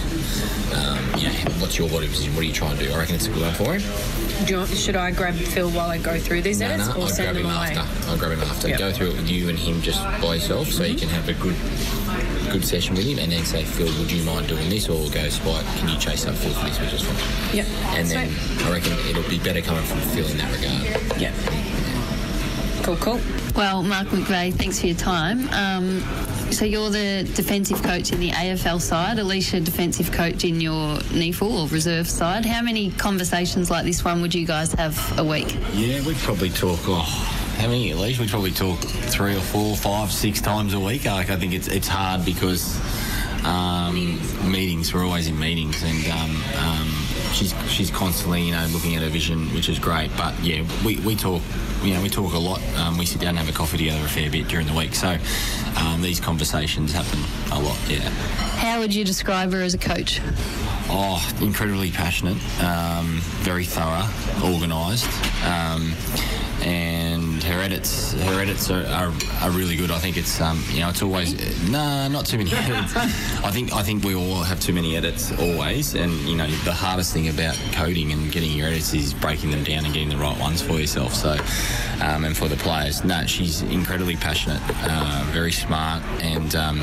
[0.74, 2.34] Um, you know, what's your body position?
[2.36, 2.94] What are you trying to do?
[2.94, 4.46] I reckon it's a good one for him.
[4.46, 7.02] Do want, should I grab Phil while I go through these no, edits, no, or
[7.04, 7.76] I'll send grab them him away?
[7.76, 8.10] after.
[8.10, 8.68] I'll grab him after.
[8.70, 8.80] Yep.
[8.80, 10.94] Go through it with you and him just by yourself, so mm-hmm.
[10.94, 11.56] you can have a good
[12.56, 14.88] good session with him, and then say, Phil, would you mind doing this?
[14.88, 16.80] Or go, Spike, can you chase up Phil for this?
[16.80, 17.58] Which is fine.
[17.58, 17.66] Yep.
[17.98, 18.66] And then Sweet.
[18.66, 21.20] I reckon it'll be better coming from Phil in that regard.
[21.20, 21.34] Yeah.
[22.84, 23.20] Cool, cool.
[23.58, 25.50] Well, Mark McVeigh, thanks for your time.
[25.50, 26.02] Um,
[26.52, 31.66] so you're the defensive coach in the AFL side, Alicia, defensive coach in your NEAFL
[31.66, 32.46] or reserve side.
[32.46, 35.58] How many conversations like this one would you guys have a week?
[35.74, 38.20] Yeah, we'd probably talk, oh, how many at least?
[38.20, 41.06] We probably talk three or four, five, six times a week.
[41.06, 42.80] Like I think it's it's hard because
[43.46, 44.94] um, meetings.
[44.94, 46.88] We're always in meetings, and um, um,
[47.34, 50.12] she's she's constantly you know looking at her vision, which is great.
[50.18, 51.42] But yeah, we, we talk.
[51.84, 52.62] You know, we talk a lot.
[52.78, 54.96] Um, we sit down and have a coffee together a fair bit during the week.
[54.96, 55.18] So
[55.78, 57.20] um, these conversations happen
[57.52, 57.78] a lot.
[57.88, 58.10] Yeah.
[58.60, 60.20] How would you describe her as a coach?
[60.88, 64.08] Oh, incredibly passionate, um, very thorough,
[64.44, 65.10] organised,
[65.44, 65.94] um,
[66.62, 69.92] and her edits, her edits are, are, are, really good.
[69.92, 71.34] I think it's, um, you know, it's always
[71.70, 72.96] nah, not too many edits.
[72.96, 76.74] I think I think we all have too many edits always, and you know, the
[76.74, 80.18] hardest thing about coding and getting your edits is breaking them down and getting the
[80.18, 81.14] right ones for yourself.
[81.14, 81.32] So,
[82.02, 86.80] um, and for the players, no, she's incredibly passionate, uh, very smart, and um,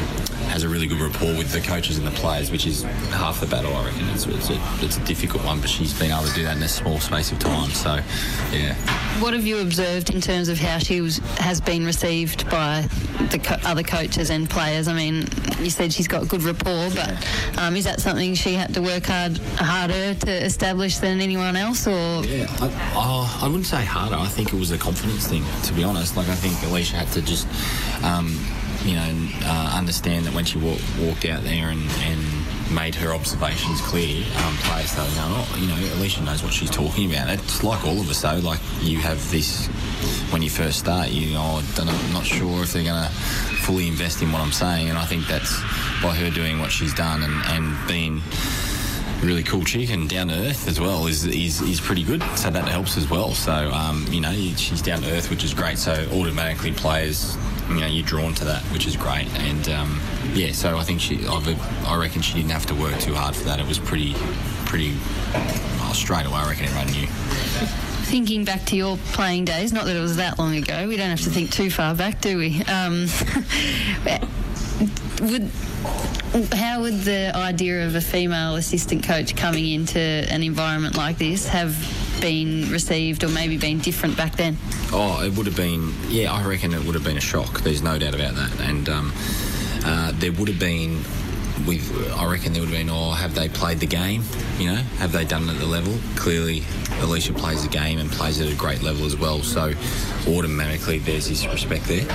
[0.52, 3.46] has a really good rapport with the coaches and the players, which is half the
[3.46, 4.08] battle, I reckon.
[4.10, 6.62] It's, it's, a, it's a difficult one, but she's been able to do that in
[6.62, 7.70] a small space of time.
[7.70, 8.00] So,
[8.52, 8.74] yeah.
[9.20, 12.82] What have you observed in terms of how she was, has been received by
[13.30, 14.88] the co- other coaches and players?
[14.88, 15.26] I mean,
[15.60, 19.06] you said she's got good rapport, but um, is that something she had to work
[19.06, 22.24] hard harder to establish than anyone else, or?
[22.24, 24.16] Yeah, I, I wouldn't say harder.
[24.16, 26.16] I think it was a confidence thing, to be honest.
[26.16, 27.46] Like I think Alicia had to just.
[28.04, 28.38] Um,
[28.84, 32.20] you know, uh, understand that when she walk, walked out there and, and
[32.74, 36.70] made her observations clear, um, players started going, oh, you know, Alicia knows what she's
[36.70, 37.30] talking about.
[37.30, 38.38] It's like all of us, though.
[38.38, 39.66] Like you have this
[40.32, 43.10] when you first start, you know, oh, I'm not sure if they're going to
[43.62, 45.60] fully invest in what I'm saying, and I think that's
[46.02, 48.20] by her doing what she's done and, and being
[49.22, 52.22] really cool chick and down to earth as well is, is, is pretty good.
[52.36, 53.32] So that helps as well.
[53.32, 55.78] So, um, you know, she's down to earth, which is great.
[55.78, 57.36] So automatically players
[57.74, 59.28] you know you're drawn to that, which is great.
[59.40, 60.00] And um,
[60.34, 63.44] yeah, so I think she, I reckon she didn't have to work too hard for
[63.44, 63.60] that.
[63.60, 64.14] It was pretty,
[64.66, 64.94] pretty
[65.78, 66.36] well, straight away.
[66.36, 67.06] I reckon everyone knew.
[68.06, 70.86] Thinking back to your playing days, not that it was that long ago.
[70.86, 72.62] We don't have to think too far back, do we?
[72.64, 73.06] Um,
[75.20, 75.50] would
[76.54, 81.46] how would the idea of a female assistant coach coming into an environment like this
[81.48, 81.76] have
[82.20, 84.56] been received or maybe been different back then?
[84.92, 87.60] Oh, it would have been, yeah, I reckon it would have been a shock.
[87.60, 88.60] There's no doubt about that.
[88.60, 89.12] And um,
[89.84, 91.02] uh, there would have been
[91.66, 94.22] with I reckon there would have been, oh, have they played the game?
[94.58, 95.94] You know, have they done it at the level?
[96.16, 96.62] Clearly,
[97.00, 99.40] Alicia plays the game and plays at a great level as well.
[99.40, 99.72] So
[100.28, 102.06] automatically, there's this respect there.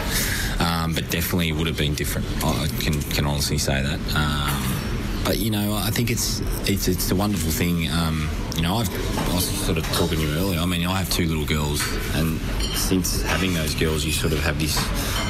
[0.59, 2.27] Um, but definitely would have been different.
[2.43, 3.99] I can can honestly say that.
[4.15, 7.89] Um, but you know, I think it's it's it's a wonderful thing.
[7.91, 8.89] Um, you know, I've,
[9.29, 10.59] I was sort of talking to you earlier.
[10.59, 11.81] I mean, I have two little girls,
[12.15, 12.39] and
[12.75, 14.77] since having those girls, you sort of have this.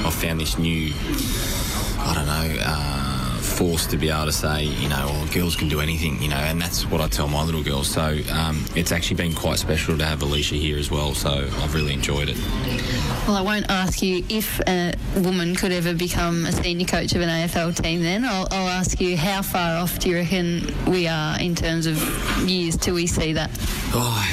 [0.06, 0.94] I've found this new.
[2.00, 2.58] I don't know.
[2.62, 3.07] Uh,
[3.58, 6.36] forced to be able to say, you know, well, girls can do anything, you know,
[6.36, 7.88] and that's what I tell my little girls.
[7.88, 11.16] So um, it's actually been quite special to have Alicia here as well.
[11.16, 12.38] So I've really enjoyed it.
[13.28, 17.22] Well, I won't ask you if a woman could ever become a senior coach of
[17.22, 18.04] an AFL team.
[18.04, 21.88] Then I'll, I'll ask you, how far off do you reckon we are in terms
[21.88, 21.98] of
[22.48, 23.50] years till we see that?
[23.92, 24.24] Oh,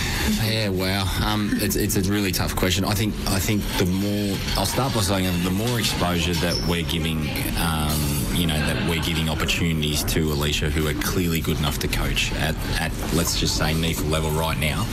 [0.44, 1.06] yeah, wow.
[1.24, 2.84] Um, it's, it's a really tough question.
[2.84, 6.82] I think I think the more I'll start by saying the more exposure that we're
[6.82, 7.20] giving.
[7.58, 11.88] Um, you know, that we're giving opportunities to Alicia who are clearly good enough to
[11.88, 14.84] coach at, at let's just say, NEAFL level right now,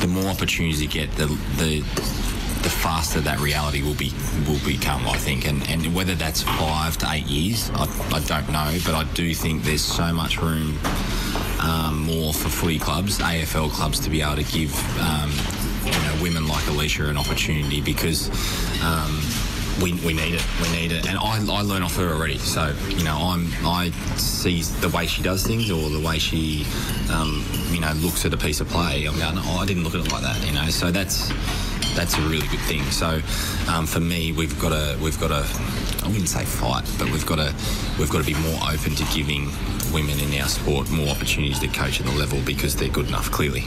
[0.00, 1.26] the more opportunities you get, the,
[1.58, 1.84] the
[2.64, 4.10] the faster that reality will be
[4.48, 5.46] will become, I think.
[5.46, 9.34] And, and whether that's five to eight years, I, I don't know, but I do
[9.34, 10.78] think there's so much room
[11.60, 15.30] um, more for footy clubs, AFL clubs, to be able to give um,
[15.84, 18.28] you know women like Alicia an opportunity because.
[18.82, 19.20] Um,
[19.82, 20.44] we, we need it.
[20.62, 21.08] We need it.
[21.08, 22.38] And I, I learn off her already.
[22.38, 26.66] So, you know, I'm I see the way she does things or the way she,
[27.12, 29.06] um, you know, looks at a piece of play.
[29.06, 30.68] I'm going, oh, I didn't look at it like that, you know.
[30.68, 31.28] So that's
[31.94, 32.82] that's a really good thing.
[32.90, 33.20] So
[33.68, 35.44] um, for me, we've got to we've got to
[36.04, 37.54] I wouldn't say fight, but we've got to
[37.98, 39.50] we've got to be more open to giving
[39.92, 43.30] women in our sport more opportunities to coach at the level because they're good enough.
[43.30, 43.62] Clearly.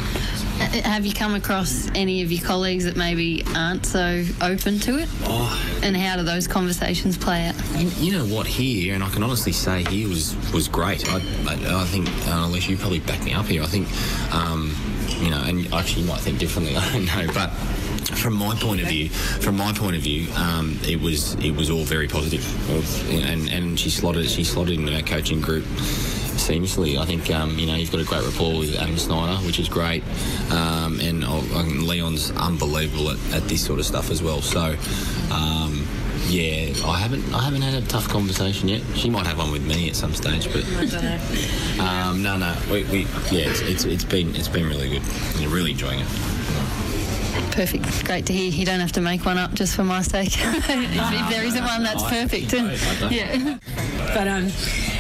[0.60, 5.00] Uh, have you come across any of your colleagues that maybe aren't so open to
[5.00, 5.10] it?
[5.23, 5.80] Oh.
[5.84, 7.56] And how do those conversations play out?
[7.76, 8.45] You, you, know what?
[8.45, 11.08] Here, and I can honestly say, here was was great.
[11.10, 13.88] I, I, I think, uh, unless you probably back me up here, I think,
[14.34, 14.76] um,
[15.21, 16.76] you know, and actually you might think differently.
[16.78, 17.52] I don't know, but
[18.17, 21.69] from my point of view, from my point of view, um, it was it was
[21.69, 22.45] all very positive,
[23.12, 25.63] and and she slotted she slotted into our coaching group
[26.38, 26.97] seamlessly.
[26.97, 29.69] I think um, you know you've got a great rapport with Adam Schneider, which is
[29.69, 30.03] great,
[30.51, 34.41] um, and uh, Leon's unbelievable at, at, this sort of stuff as well.
[34.41, 34.75] So.
[35.32, 35.86] Um,
[36.30, 37.34] yeah, I haven't.
[37.34, 38.82] I haven't had a tough conversation yet.
[38.95, 40.65] She might have one with me at some stage, but
[41.80, 42.53] um, no, no.
[42.69, 42.99] We, we
[43.32, 45.03] yeah, it's, it's, it's been it's been really good.
[45.39, 46.08] You're really enjoying it.
[47.57, 48.05] Perfect.
[48.05, 48.51] Great to hear.
[48.51, 50.27] You don't have to make one up just for my sake.
[50.37, 52.53] if, if, there isn't one, that's perfect.
[53.11, 53.57] yeah.
[54.13, 54.45] But um,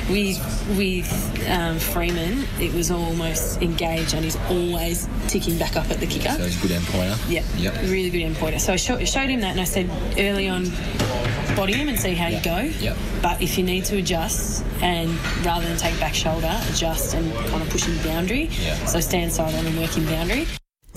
[0.09, 0.39] with
[0.75, 6.07] with um, Freeman, it was almost engaged, and he's always ticking back up at the
[6.07, 6.29] kicker.
[6.31, 7.15] So he's a good end pointer.
[7.27, 7.73] Yeah, Yep.
[7.83, 8.57] really good end pointer.
[8.57, 10.65] So I showed, showed him that, and I said early on,
[11.55, 12.57] body him and see how you go.
[12.57, 12.97] Yep.
[13.21, 15.11] But if you need to adjust, and
[15.45, 18.45] rather than take back shoulder, adjust and kind of push in boundary.
[18.45, 18.73] Yeah.
[18.85, 20.47] So stand side on and work in boundary.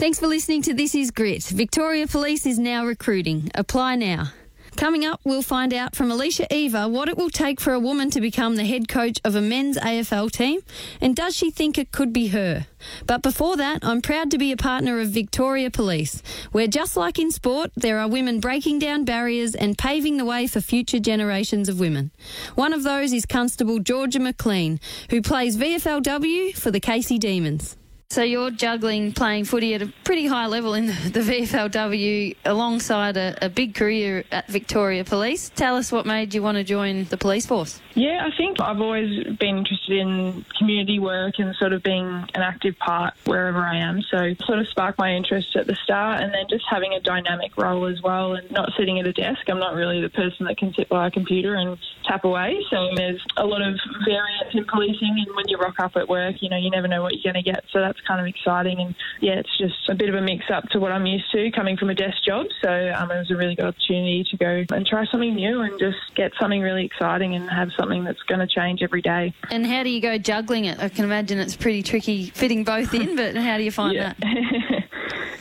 [0.01, 1.43] Thanks for listening to This Is Grit.
[1.43, 3.51] Victoria Police is now recruiting.
[3.55, 4.33] Apply now.
[4.75, 8.09] Coming up, we'll find out from Alicia Eva what it will take for a woman
[8.13, 10.61] to become the head coach of a men's AFL team,
[11.03, 12.67] and does she think it could be her?
[13.07, 17.19] But before that, I'm proud to be a partner of Victoria Police, where just like
[17.19, 21.69] in sport, there are women breaking down barriers and paving the way for future generations
[21.69, 22.11] of women.
[22.55, 27.77] One of those is Constable Georgia McLean, who plays VFLW for the Casey Demons.
[28.13, 33.39] So you're juggling playing footy at a pretty high level in the, VFLW alongside a,
[33.41, 35.51] a big career at Victoria Police.
[35.51, 37.81] Tell us what made you want to join the police force.
[37.95, 42.43] Yeah, I think I've always been interested in community work and sort of being an
[42.43, 44.03] active part wherever I am.
[44.11, 47.57] So sort of sparked my interest at the start and then just having a dynamic
[47.57, 49.49] role as well and not sitting at a desk.
[49.49, 52.61] I'm not really the person that can sit by a computer and tap away.
[52.71, 56.37] So there's a lot of variance in policing and when you rock up at work,
[56.41, 57.65] you know, you never know what you're going to get.
[57.71, 60.69] So that's kind of exciting and yeah, it's just a bit of a mix up
[60.71, 62.47] to what I'm used to coming from a desk job.
[62.63, 65.79] So um, it was a really good opportunity to go and try something new and
[65.79, 69.33] just get something really exciting and have something that's going to change every day.
[69.51, 70.79] And how do you go juggling it?
[70.79, 74.13] I can imagine it's pretty tricky fitting both in, but how do you find Yeah.
[74.21, 74.85] that?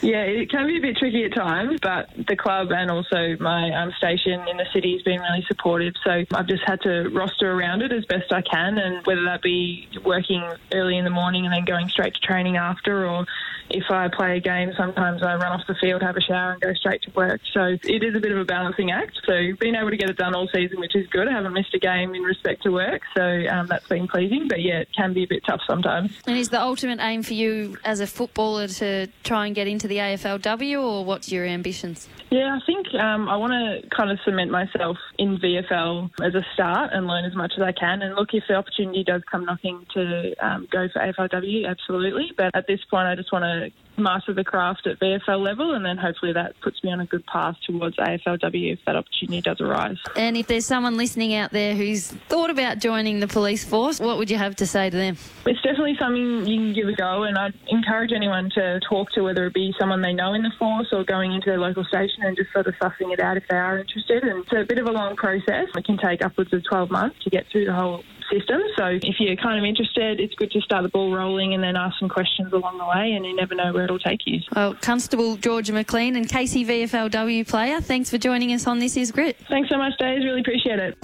[0.01, 3.71] yeah, it can be a bit tricky at times, but the club and also my
[3.71, 5.93] um, station in the city has been really supportive.
[6.03, 9.41] So I've just had to roster around it as best I can, and whether that
[9.41, 13.25] be working early in the morning and then going straight to training after, or
[13.69, 16.62] if I play a game, sometimes I run off the field, have a shower, and
[16.62, 17.41] go straight to work.
[17.53, 19.19] So it is a bit of a balancing act.
[19.25, 21.27] So being able to get it done all season, which is good.
[21.27, 24.47] I haven't missed a game in respect to work, so um, that's been pleasing.
[24.47, 26.12] But yeah, it can be a bit tough sometimes.
[26.25, 29.88] and is the ultimate aim for you as a footballer to try and get into
[29.88, 32.08] the AFLW, or what's your ambitions?
[32.30, 36.45] Yeah, I think um, I want to kind of cement myself in VFL as a
[36.54, 38.02] start and learn as much as I can.
[38.02, 42.32] And look, if the opportunity does come knocking to um, go for AFLW, absolutely.
[42.38, 45.86] But at this point, I just want to master the craft at VFL level, and
[45.86, 49.62] then hopefully that puts me on a good path towards AFLW if that opportunity does
[49.62, 49.98] arise.
[50.16, 54.18] And if there's someone listening out there who's thought about joining the police force, what
[54.18, 55.18] would you have to say to them?
[55.46, 59.22] It's definitely something you can give a go, and I'd encourage anyone to talk to,
[59.22, 62.24] whether it be someone they know in the force or going into their local station
[62.24, 64.24] and just sort of sussing it out if they are interested.
[64.24, 65.68] And it's a bit of a long process.
[65.76, 68.62] It can take upwards of 12 months to get through the whole system.
[68.78, 71.76] So if you're kind of interested, it's good to start the ball rolling and then
[71.76, 74.39] ask some questions along the way, and you never know where it'll take you.
[74.56, 79.12] Well, Constable Georgia McLean and Casey VFLW player, thanks for joining us on This Is
[79.12, 79.38] Grit.
[79.50, 80.24] Thanks so much, Days.
[80.24, 80.98] Really appreciate it.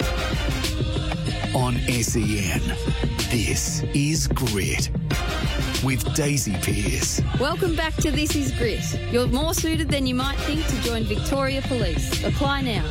[1.54, 2.60] On SEN,
[3.30, 4.90] this is Grit
[5.84, 7.20] with Daisy Pearce.
[7.38, 8.82] Welcome back to This Is Grit.
[9.10, 12.24] You're more suited than you might think to join Victoria Police.
[12.24, 12.84] Apply now.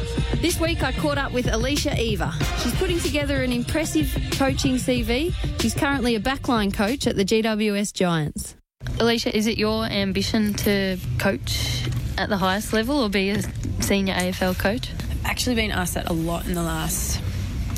[0.46, 2.32] This week I caught up with Alicia Eva.
[2.62, 5.34] She's putting together an impressive coaching CV.
[5.60, 8.56] She's currently a backline coach at the GWS Giants.
[9.00, 13.42] Alicia, is it your ambition to coach at the highest level or be a
[13.82, 14.92] senior AFL coach?
[14.92, 17.20] I've actually been asked that a lot in the last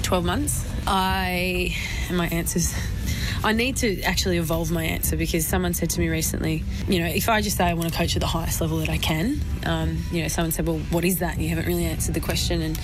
[0.04, 0.70] 12 months.
[0.86, 1.74] I,
[2.10, 2.76] and my answers,
[3.48, 7.06] I need to actually evolve my answer because someone said to me recently, you know,
[7.06, 9.40] if I just say I want to coach at the highest level that I can,
[9.66, 11.36] um, you know, someone said, well, what is that?
[11.36, 12.62] And you haven't really answered the question.
[12.62, 12.78] And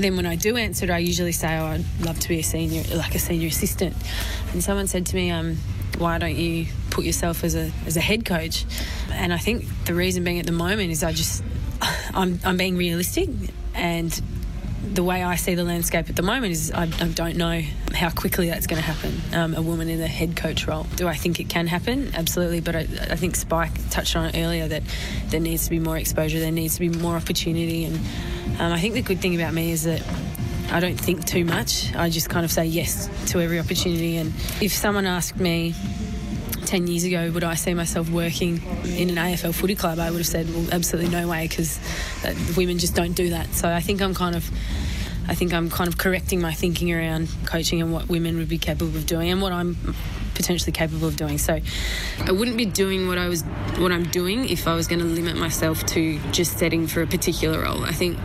[0.00, 2.42] then when I do answer it, I usually say, oh, I'd love to be a
[2.42, 3.94] senior, like a senior assistant.
[4.52, 5.58] And someone said to me, um,
[5.96, 8.66] why don't you put yourself as a as a head coach?
[9.12, 11.44] And I think the reason being at the moment is I just
[12.14, 13.28] I'm I'm being realistic
[13.74, 14.20] and
[14.82, 17.62] the way I see the landscape at the moment is I, I don't know
[17.94, 19.20] how quickly that's going to happen.
[19.32, 20.86] Um, a woman in a head coach role.
[20.96, 22.10] Do I think it can happen?
[22.14, 22.60] Absolutely.
[22.60, 24.82] But I, I think Spike touched on it earlier that
[25.28, 27.84] there needs to be more exposure, there needs to be more opportunity.
[27.84, 27.96] And
[28.58, 30.02] um, I think the good thing about me is that
[30.70, 31.94] I don't think too much.
[31.94, 34.16] I just kind of say yes to every opportunity.
[34.16, 35.74] And if someone asked me
[36.66, 39.98] 10 years ago, would I see myself working in an AFL footy club?
[39.98, 41.78] I would have said, well, absolutely no way, because
[42.24, 43.52] uh, women just don't do that.
[43.54, 44.50] So I think I'm kind of.
[45.28, 48.58] I think I'm kind of correcting my thinking around coaching and what women would be
[48.58, 49.76] capable of doing and what I'm
[50.34, 51.38] potentially capable of doing.
[51.38, 51.60] So
[52.18, 53.42] I wouldn't be doing what I was
[53.78, 57.06] what I'm doing if I was going to limit myself to just setting for a
[57.06, 57.84] particular role.
[57.84, 58.18] I think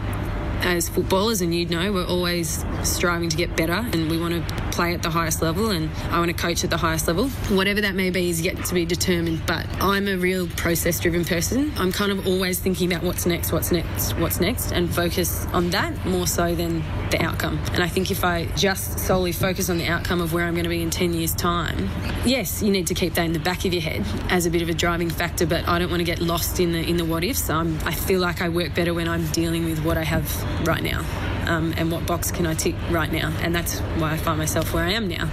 [0.64, 4.68] as footballers, and you know, we're always striving to get better and we want to
[4.72, 7.30] play at the highest level and I want to coach at the highest level.
[7.50, 11.26] Whatever that may be is yet to be determined, but I'm a real process driven
[11.26, 11.74] person.
[11.78, 15.72] I'm kind of always thinking about what's next, what's next, what's next, and focus on
[15.72, 17.60] that more so than the outcome.
[17.74, 20.64] And I think if I just solely focus on the outcome of where I'm going
[20.64, 21.90] to be in 10 years' time,
[22.26, 24.62] yes, you need to keep that in the back of your head as a bit
[24.62, 27.06] of a driving factor, but I don't want to get lost in the in the
[27.06, 27.50] what ifs.
[27.50, 30.28] I'm, I feel like I work better when I'm dealing with what I have
[30.64, 31.06] right now.
[31.46, 33.34] Um, and what box can I tick right now?
[33.42, 35.30] And that's why I find myself where I am now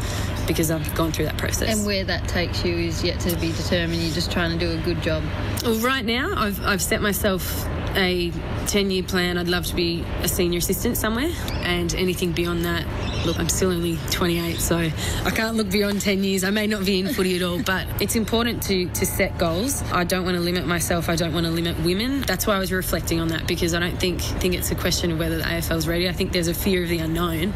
[0.46, 1.76] because I've gone through that process.
[1.76, 4.02] And where that takes you is yet to be determined.
[4.02, 5.22] You're just trying to do a good job.
[5.62, 7.66] Well, right now, I've, I've set myself
[7.96, 8.32] a
[8.66, 9.38] 10 year plan.
[9.38, 11.30] I'd love to be a senior assistant somewhere,
[11.62, 12.86] and anything beyond that,
[13.26, 16.44] look, I'm still only 28, so I can't look beyond 10 years.
[16.44, 19.82] I may not be in footy at all, but it's important to, to set goals.
[19.92, 22.22] I don't want to limit myself, I don't want to limit women.
[22.22, 25.12] That's why I was reflecting on that because I don't think, think it's a question
[25.12, 26.08] of whether the AFL's ready.
[26.08, 27.54] I think there's a fear of the unknown.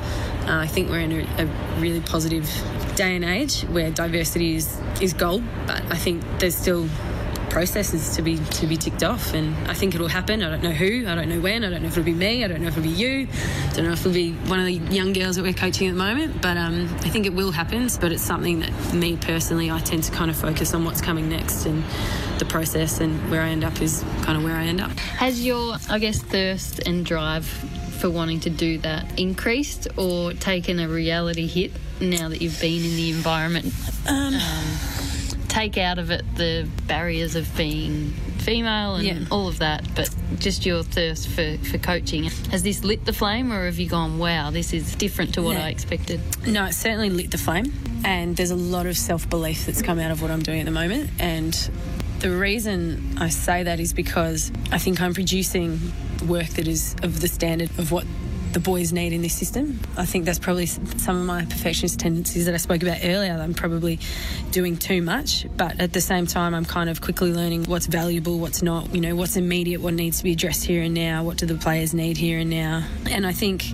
[0.49, 1.46] Uh, I think we're in a, a
[1.78, 2.49] really positive
[2.96, 6.88] day and age where diversity is, is gold, but I think there's still
[7.51, 10.42] processes to be to be ticked off and I think it'll happen.
[10.42, 12.44] I don't know who, I don't know when, I don't know if it'll be me,
[12.44, 13.26] I don't know if it'll be you,
[13.68, 15.92] I don't know if it'll be one of the young girls that we're coaching at
[15.92, 17.88] the moment, but um, I think it will happen.
[18.01, 21.28] But it's something that me personally I tend to kind of focus on what's coming
[21.28, 21.84] next and
[22.38, 24.90] the process and where I end up is kind of where I end up.
[25.18, 27.46] Has your I guess thirst and drive
[27.99, 32.84] for wanting to do that increased or taken a reality hit now that you've been
[32.84, 33.72] in the environment?
[34.07, 34.76] Um, um,
[35.49, 39.18] take out of it the barriers of being female and Yeah.
[39.30, 42.24] all of that, but just your thirst for, for coaching.
[42.51, 45.57] Has this lit the flame or have you gone, wow, this is different to what.
[45.57, 46.20] I expected?
[46.46, 47.72] No, it certainly lit the flame,
[48.05, 50.64] and there's a lot of self belief that's come out of what I'm doing at
[50.66, 51.11] the moment.
[51.18, 51.53] And
[52.21, 55.81] the reason I say that is because I think I'm producing
[56.27, 58.05] work that is of the standard of what
[58.53, 59.79] the boys need in this system.
[59.97, 63.33] I think that's probably some of my perfectionist tendencies that I spoke about earlier.
[63.35, 64.01] I'm probably
[64.51, 68.39] doing too much, but at the same time, I'm kind of quickly learning what's valuable,
[68.39, 71.37] what's not, you know, what's immediate, what needs to be addressed here and now, what
[71.37, 72.85] do the players need here and now.
[73.11, 73.64] And I think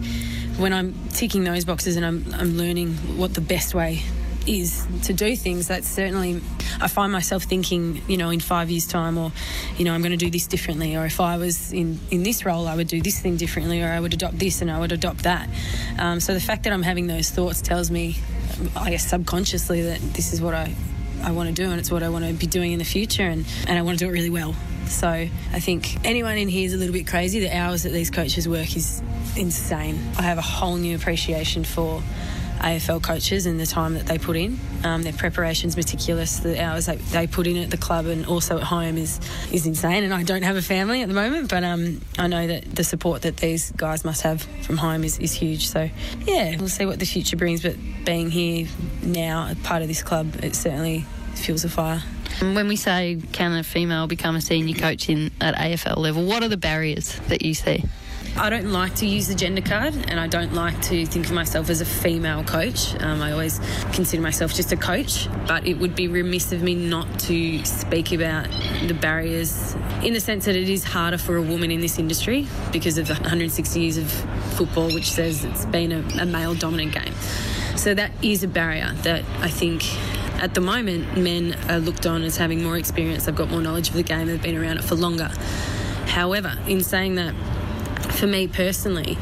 [0.59, 4.03] when I'm ticking those boxes and I'm, I'm learning what the best way
[4.47, 6.41] is to do things, that's certainly,
[6.81, 9.33] I find myself thinking, you know, in five years' time, or,
[9.77, 12.45] you know, I'm going to do this differently, or if I was in, in this
[12.45, 14.93] role, I would do this thing differently, or I would adopt this and I would
[14.93, 15.49] adopt that.
[15.99, 18.17] Um, so the fact that I'm having those thoughts tells me,
[18.77, 20.75] I guess subconsciously, that this is what I,
[21.23, 23.27] I want to do and it's what I want to be doing in the future,
[23.27, 24.55] and, and I want to do it really well.
[24.87, 27.41] So I think anyone in here is a little bit crazy.
[27.41, 29.03] The hours that these coaches work is
[29.35, 29.99] insane.
[30.19, 32.03] I have a whole new appreciation for
[32.65, 34.59] AFL coaches and the time that they put in.
[34.85, 36.39] Um, their preparation's meticulous.
[36.39, 39.21] The hours they, they put in at the club and also at home is
[39.53, 40.03] is insane.
[40.03, 42.83] And I don't have a family at the moment, but um, I know that the
[42.83, 45.69] support that these guys must have from home is, is huge.
[45.69, 45.91] So
[46.25, 47.63] yeah, we'll see what the future brings.
[47.63, 48.67] But being here
[49.03, 51.05] now, part of this club, it certainly
[51.35, 52.03] fuels a fire.
[52.41, 56.43] When we say can a female become a senior coach in at AFL level, what
[56.43, 57.85] are the barriers that you see?
[58.37, 61.33] I don't like to use the gender card and I don't like to think of
[61.33, 63.01] myself as a female coach.
[63.01, 63.61] Um, I always
[63.93, 68.11] consider myself just a coach, but it would be remiss of me not to speak
[68.11, 68.51] about
[68.89, 72.49] the barriers in the sense that it is harder for a woman in this industry
[72.73, 74.11] because of the 160 years of
[74.57, 77.15] football, which says it's been a, a male dominant game.
[77.77, 79.85] So that is a barrier that I think
[80.43, 83.91] at the moment men are looked on as having more experience, they've got more knowledge
[83.91, 85.31] of the game, they've been around it for longer.
[86.07, 87.35] However, in saying that,
[88.13, 89.19] for me personally,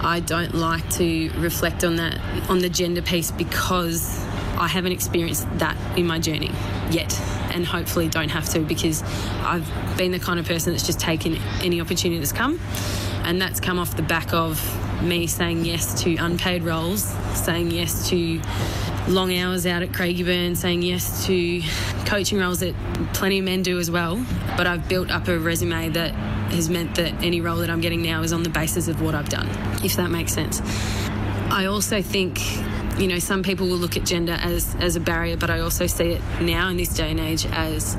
[0.00, 4.24] I don't like to reflect on that, on the gender piece, because
[4.56, 6.50] I haven't experienced that in my journey
[6.90, 7.20] yet,
[7.52, 9.02] and hopefully don't have to, because
[9.42, 12.60] I've been the kind of person that's just taken any opportunity that's come,
[13.24, 14.60] and that's come off the back of
[15.02, 17.04] me saying yes to unpaid roles,
[17.34, 18.40] saying yes to
[19.08, 21.62] long hours out at Craigieburn, saying yes to
[22.04, 22.74] coaching roles that
[23.14, 24.24] plenty of men do as well.
[24.56, 26.14] But I've built up a resume that
[26.50, 29.14] has meant that any role that I'm getting now is on the basis of what
[29.14, 29.48] I've done,
[29.84, 30.60] if that makes sense.
[31.50, 32.40] I also think,
[32.98, 35.86] you know, some people will look at gender as, as a barrier, but I also
[35.86, 37.96] see it now in this day and age as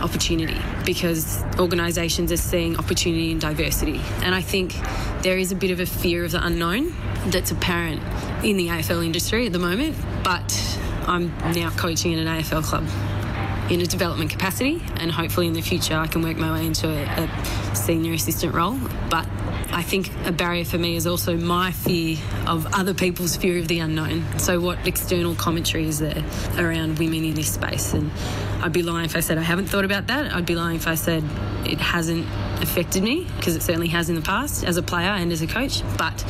[0.00, 4.00] opportunity because organisations are seeing opportunity and diversity.
[4.22, 4.74] And I think
[5.22, 6.94] there is a bit of a fear of the unknown
[7.26, 8.02] that's apparent
[8.44, 13.15] in the AFL industry at the moment, but I'm now coaching in an AFL club.
[13.70, 16.88] In a development capacity, and hopefully in the future I can work my way into
[16.88, 18.78] a, a senior assistant role.
[19.10, 19.26] But
[19.72, 23.68] I think a barrier for me is also my fear of other people's fear of
[23.68, 24.24] the unknown.
[24.38, 26.24] So, what external commentary is there
[26.56, 27.92] around women in this space?
[27.92, 28.10] And
[28.62, 30.32] I'd be lying if I said I haven't thought about that.
[30.32, 31.24] I'd be lying if I said
[31.64, 32.26] it hasn't
[32.62, 35.46] affected me, because it certainly has in the past as a player and as a
[35.46, 35.82] coach.
[35.98, 36.24] But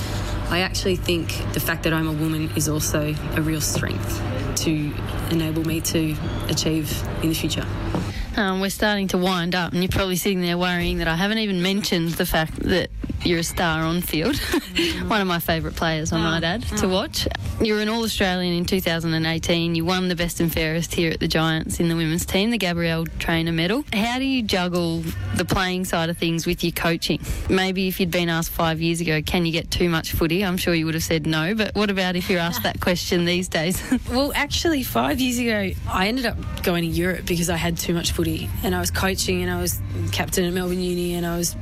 [0.48, 4.22] I actually think the fact that I'm a woman is also a real strength
[4.56, 4.92] to
[5.30, 6.16] enable me to
[6.48, 7.66] achieve in the future.
[8.36, 11.38] Um, we're starting to wind up, and you're probably sitting there worrying that I haven't
[11.38, 12.90] even mentioned the fact that
[13.24, 14.36] you're a star on field.
[15.06, 16.90] One of my favourite players, I might ah, add, to ah.
[16.90, 17.26] watch.
[17.60, 19.74] You were an All Australian in 2018.
[19.74, 22.58] You won the best and fairest here at the Giants in the women's team, the
[22.58, 23.84] Gabrielle Trainor Medal.
[23.92, 25.02] How do you juggle
[25.34, 27.20] the playing side of things with your coaching?
[27.48, 30.44] Maybe if you'd been asked five years ago, can you get too much footy?
[30.44, 31.54] I'm sure you would have said no.
[31.54, 33.82] But what about if you're asked that question these days?
[34.10, 37.94] well, actually, five years ago, I ended up going to Europe because I had too
[37.94, 39.80] much footy, and I was coaching, and I was
[40.12, 41.56] captain at Melbourne Uni, and I was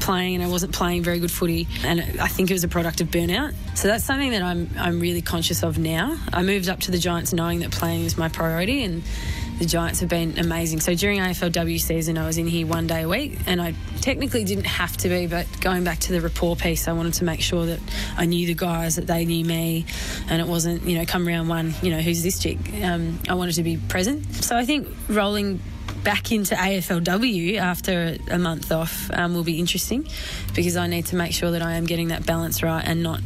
[0.00, 3.00] playing and I wasn't playing very good footy and I think it was a product
[3.00, 3.54] of burnout.
[3.74, 6.16] So that's something that I'm I'm really conscious of now.
[6.32, 9.02] I moved up to the Giants knowing that playing was my priority and
[9.60, 10.80] the Giants have been amazing.
[10.80, 14.42] So during AFLW season, I was in here one day a week, and I technically
[14.42, 17.42] didn't have to be, but going back to the rapport piece, I wanted to make
[17.42, 17.78] sure that
[18.16, 19.84] I knew the guys, that they knew me,
[20.30, 22.56] and it wasn't, you know, come round one, you know, who's this chick?
[22.82, 24.32] Um, I wanted to be present.
[24.36, 25.60] So I think rolling
[26.02, 30.06] back into AFLW after a month off um, will be interesting
[30.54, 33.20] because I need to make sure that I am getting that balance right and not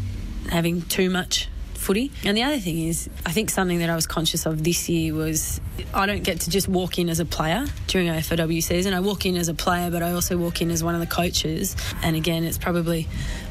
[0.51, 2.11] having too much footy.
[2.25, 5.15] And the other thing is, I think something that I was conscious of this year
[5.15, 5.61] was
[5.93, 8.95] I don't get to just walk in as a player during AFLW season.
[8.95, 11.07] I walk in as a player, but I also walk in as one of the
[11.07, 11.77] coaches.
[12.03, 13.07] And again, it's probably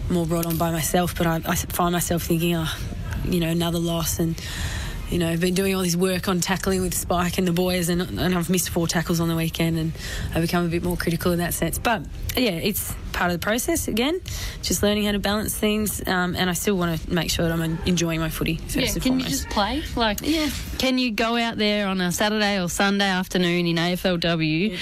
[0.09, 2.75] more brought on by myself, but I, I find myself thinking, oh,
[3.25, 4.35] you know, another loss and
[5.13, 7.89] you know, I've been doing all this work on tackling with Spike and the boys,
[7.89, 9.91] and, and I've missed four tackles on the weekend, and
[10.33, 11.77] I've become a bit more critical in that sense.
[11.77, 12.01] But
[12.35, 14.19] yeah, it's part of the process again,
[14.63, 17.51] just learning how to balance things, um, and I still want to make sure that
[17.51, 18.55] I'm enjoying my footy.
[18.55, 19.29] First yeah, and can foremost.
[19.29, 19.83] you just play?
[19.95, 20.49] Like, yeah,
[20.79, 24.77] can you go out there on a Saturday or Sunday afternoon in AFLW yeah.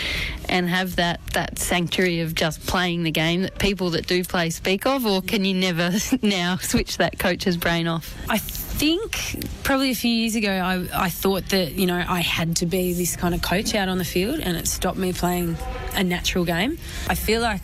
[0.47, 4.49] and have that that sanctuary of just playing the game that people that do play
[4.49, 8.15] speak of, or can you never now switch that coach's brain off?
[8.29, 8.39] I
[8.81, 12.65] think probably a few years ago, I, I thought that, you know, I had to
[12.65, 15.55] be this kind of coach out on the field and it stopped me playing
[15.93, 16.79] a natural game.
[17.07, 17.61] I feel like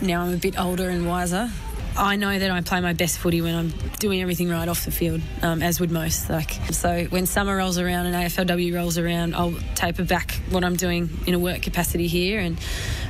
[0.00, 1.50] now I'm a bit older and wiser.
[1.96, 4.90] I know that I play my best footy when I'm doing everything right off the
[4.90, 6.30] field, um, as would most.
[6.30, 10.76] Like so, when summer rolls around and AFLW rolls around, I'll taper back what I'm
[10.76, 12.58] doing in a work capacity here, and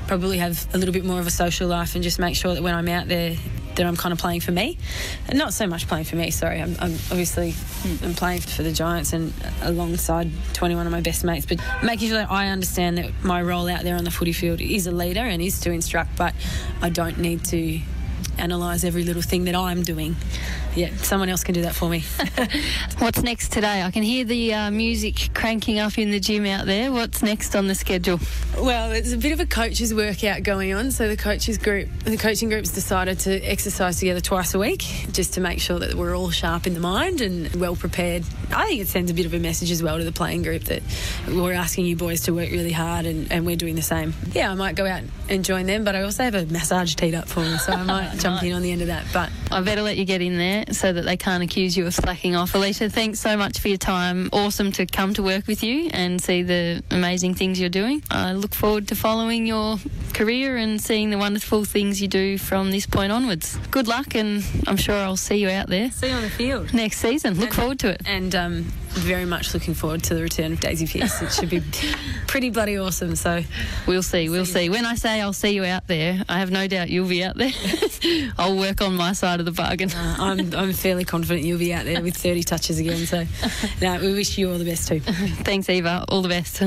[0.06, 2.62] probably have a little bit more of a social life, and just make sure that
[2.62, 3.36] when I'm out there,
[3.76, 4.78] that I'm kind of playing for me,
[5.28, 6.30] and not so much playing for me.
[6.30, 7.54] Sorry, I'm, I'm obviously
[8.02, 12.18] I'm playing for the Giants and alongside 21 of my best mates, but making sure
[12.18, 15.20] that I understand that my role out there on the footy field is a leader
[15.20, 16.34] and is to instruct, but
[16.82, 17.80] I don't need to
[18.40, 20.16] analyse every little thing that I'm doing.
[20.74, 22.04] Yeah, someone else can do that for me.
[22.98, 23.82] What's next today?
[23.82, 26.92] I can hear the uh, music cranking up in the gym out there.
[26.92, 28.20] What's next on the schedule?
[28.56, 30.90] Well, it's a bit of a coaches workout going on.
[30.92, 35.34] So the coaches group, the coaching group's decided to exercise together twice a week, just
[35.34, 38.24] to make sure that we're all sharp in the mind and well prepared.
[38.52, 40.64] I think it sends a bit of a message as well to the playing group
[40.64, 40.82] that
[41.28, 44.14] we're asking you boys to work really hard and, and we're doing the same.
[44.32, 47.14] Yeah, I might go out and join them, but I also have a massage teed
[47.14, 49.06] up for me, so I might in on the end of that.
[49.12, 51.94] But I better let you get in there so that they can't accuse you of
[51.94, 52.54] slacking off.
[52.54, 54.28] Alicia, thanks so much for your time.
[54.32, 58.02] Awesome to come to work with you and see the amazing things you're doing.
[58.10, 59.78] I look forward to following your
[60.14, 63.56] career and seeing the wonderful things you do from this point onwards.
[63.70, 65.90] Good luck, and I'm sure I'll see you out there.
[65.90, 67.34] See you on the field next season.
[67.34, 68.02] Look and, forward to it.
[68.06, 71.22] And um, very much looking forward to the return of Daisy Pearce.
[71.22, 71.62] It should be
[72.26, 73.16] pretty bloody awesome.
[73.16, 73.42] So
[73.86, 74.28] we'll see.
[74.28, 74.52] We'll see.
[74.52, 74.68] see.
[74.70, 77.36] When I say I'll see you out there, I have no doubt you'll be out
[77.36, 77.52] there.
[78.38, 79.90] I'll work on my side of the bargain.
[79.90, 83.06] Uh, I'm, I'm fairly confident you'll be out there with 30 touches again.
[83.06, 83.26] So,
[83.80, 85.00] no, we wish you all the best too.
[85.00, 86.04] Thanks, Eva.
[86.08, 86.62] All the best.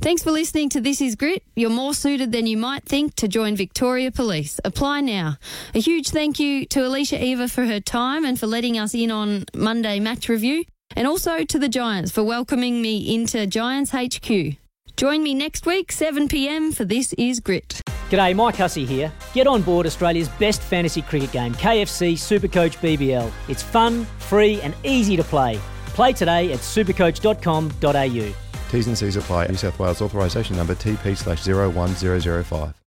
[0.00, 1.42] Thanks for listening to This Is Grit.
[1.54, 4.60] You're more suited than you might think to join Victoria Police.
[4.62, 5.38] Apply now.
[5.74, 9.10] A huge thank you to Alicia Eva for her time and for letting us in
[9.10, 10.64] on Monday match review,
[10.96, 14.56] and also to the Giants for welcoming me into Giants HQ.
[14.96, 17.82] Join me next week, 7 pm, for This Is Grit.
[18.08, 19.12] G'day, Mike Hussey here.
[19.34, 23.30] Get on board Australia's best fantasy cricket game, KFC Supercoach BBL.
[23.48, 25.60] It's fun, free, and easy to play.
[25.88, 28.34] Play today at supercoach.com.au.
[28.70, 29.46] T's and C's apply.
[29.48, 32.74] New South Wales authorisation number TP slash 01005.